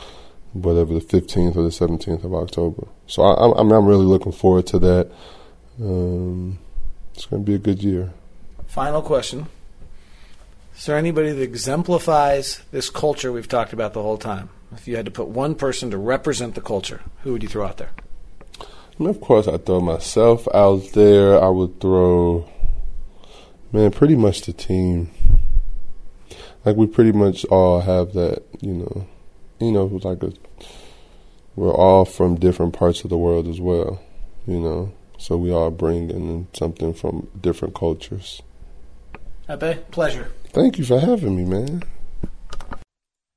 whatever 0.54 0.94
the 0.94 1.02
15th 1.02 1.56
or 1.56 1.64
the 1.64 1.70
17th 1.70 2.24
of 2.24 2.34
October. 2.34 2.88
So 3.08 3.24
I, 3.24 3.60
I'm, 3.60 3.72
I'm 3.72 3.86
really 3.86 4.06
looking 4.06 4.32
forward 4.32 4.68
to 4.68 4.80
that. 4.80 5.12
Um, 5.82 6.60
it's 7.14 7.26
going 7.26 7.44
to 7.44 7.46
be 7.46 7.56
a 7.56 7.60
good 7.60 7.84
year. 7.84 8.14
Final 8.68 9.02
question. 9.02 9.48
Is 10.78 10.86
there 10.86 10.98
anybody 10.98 11.32
that 11.32 11.42
exemplifies 11.42 12.62
this 12.72 12.90
culture 12.90 13.32
we've 13.32 13.48
talked 13.48 13.74
about 13.74 13.94
the 13.94 14.02
whole 14.02 14.18
time? 14.18 14.50
If 14.74 14.88
you 14.88 14.98
had 14.98 15.06
to 15.06 15.12
put 15.12 15.28
one 15.28 15.56
person 15.56 15.92
to 15.92 15.98
represent 15.98 16.56
the 16.56 16.62
culture, 16.62 17.02
who 17.22 17.32
would 17.32 17.44
you 17.44 17.50
throw 17.50 17.66
out 17.66 17.78
there? 17.78 17.92
And 18.98 19.08
of 19.08 19.22
course, 19.22 19.48
I 19.48 19.58
throw 19.58 19.80
myself 19.80 20.48
out 20.54 20.92
there. 20.94 21.42
I 21.42 21.48
would 21.48 21.80
throw, 21.80 22.50
man, 23.76 23.92
pretty 23.92 24.16
much 24.16 24.42
the 24.42 24.54
team. 24.54 25.12
Like 26.64 26.78
we 26.78 26.88
pretty 26.88 27.12
much 27.12 27.46
all 27.46 27.82
have 27.82 28.14
that, 28.14 28.44
you 28.62 28.74
know, 28.74 29.08
you 29.60 29.72
know, 29.72 29.86
like 30.04 30.24
a. 30.24 30.32
We're 31.56 31.74
all 31.74 32.04
from 32.06 32.36
different 32.36 32.74
parts 32.74 33.04
of 33.04 33.10
the 33.10 33.18
world 33.18 33.48
as 33.48 33.62
well, 33.62 34.02
you 34.48 34.60
know. 34.60 34.94
So 35.18 35.38
we 35.38 35.52
all 35.52 35.72
bring 35.72 36.10
in 36.10 36.48
something 36.54 36.94
from 36.94 37.28
different 37.40 37.76
cultures. 37.76 38.42
Ekpe, 39.48 39.90
pleasure. 39.92 40.32
Thank 40.50 40.78
you 40.78 40.86
for 40.86 41.00
having 41.00 41.36
me, 41.36 41.46
man. 41.46 41.84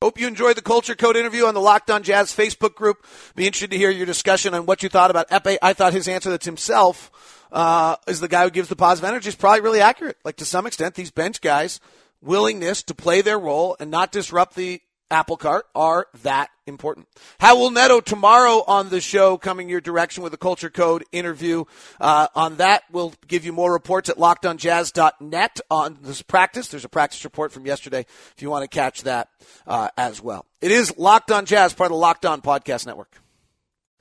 Hope 0.08 0.18
you 0.18 0.26
enjoyed 0.26 0.56
the 0.56 0.62
Culture 0.62 0.94
Code 0.94 1.18
interview 1.18 1.44
on 1.44 1.52
the 1.52 1.60
Locked 1.60 1.90
On 1.90 2.02
Jazz 2.02 2.34
Facebook 2.34 2.74
group. 2.74 3.04
Be 3.36 3.44
interested 3.44 3.72
to 3.72 3.76
hear 3.76 3.90
your 3.90 4.06
discussion 4.06 4.54
on 4.54 4.64
what 4.64 4.82
you 4.82 4.88
thought 4.88 5.10
about 5.10 5.28
Ekpe. 5.28 5.58
I 5.60 5.74
thought 5.74 5.92
his 5.92 6.08
answer 6.08 6.30
that's 6.30 6.46
himself 6.46 7.10
uh, 7.52 7.96
is 8.06 8.18
the 8.18 8.26
guy 8.26 8.44
who 8.44 8.50
gives 8.50 8.70
the 8.70 8.74
positive 8.74 9.06
energy 9.06 9.28
is 9.28 9.34
probably 9.34 9.60
really 9.60 9.82
accurate. 9.82 10.16
Like 10.24 10.36
to 10.36 10.46
some 10.46 10.66
extent, 10.66 10.94
these 10.94 11.10
bench 11.10 11.42
guys' 11.42 11.78
willingness 12.22 12.82
to 12.84 12.94
play 12.94 13.20
their 13.20 13.38
role 13.38 13.76
and 13.78 13.90
not 13.90 14.10
disrupt 14.10 14.54
the 14.54 14.80
apple 15.10 15.36
cart 15.36 15.66
are 15.74 16.06
that 16.22 16.50
important. 16.66 17.08
Raul 17.40 17.72
Neto 17.72 18.00
tomorrow 18.00 18.62
on 18.66 18.90
the 18.90 19.00
show 19.00 19.38
coming 19.38 19.68
your 19.68 19.80
direction 19.80 20.22
with 20.22 20.34
a 20.34 20.36
Culture 20.38 20.70
Code 20.70 21.04
interview. 21.12 21.64
Uh, 22.00 22.28
on 22.34 22.56
that, 22.56 22.84
we'll 22.90 23.14
give 23.26 23.44
you 23.44 23.52
more 23.52 23.72
reports 23.72 24.08
at 24.08 24.16
lockedonjazz.net 24.16 25.60
on 25.70 25.98
this 26.02 26.22
practice. 26.22 26.68
There's 26.68 26.84
a 26.84 26.88
practice 26.88 27.24
report 27.24 27.52
from 27.52 27.66
yesterday 27.66 28.06
if 28.34 28.42
you 28.42 28.50
want 28.50 28.62
to 28.62 28.68
catch 28.68 29.02
that 29.04 29.28
uh, 29.66 29.88
as 29.96 30.22
well. 30.22 30.46
It 30.60 30.70
is 30.70 30.96
Locked 30.98 31.30
On 31.30 31.46
Jazz, 31.46 31.72
part 31.72 31.90
of 31.90 31.92
the 31.92 31.98
Locked 32.00 32.26
On 32.26 32.40
Podcast 32.42 32.86
Network. 32.86 33.20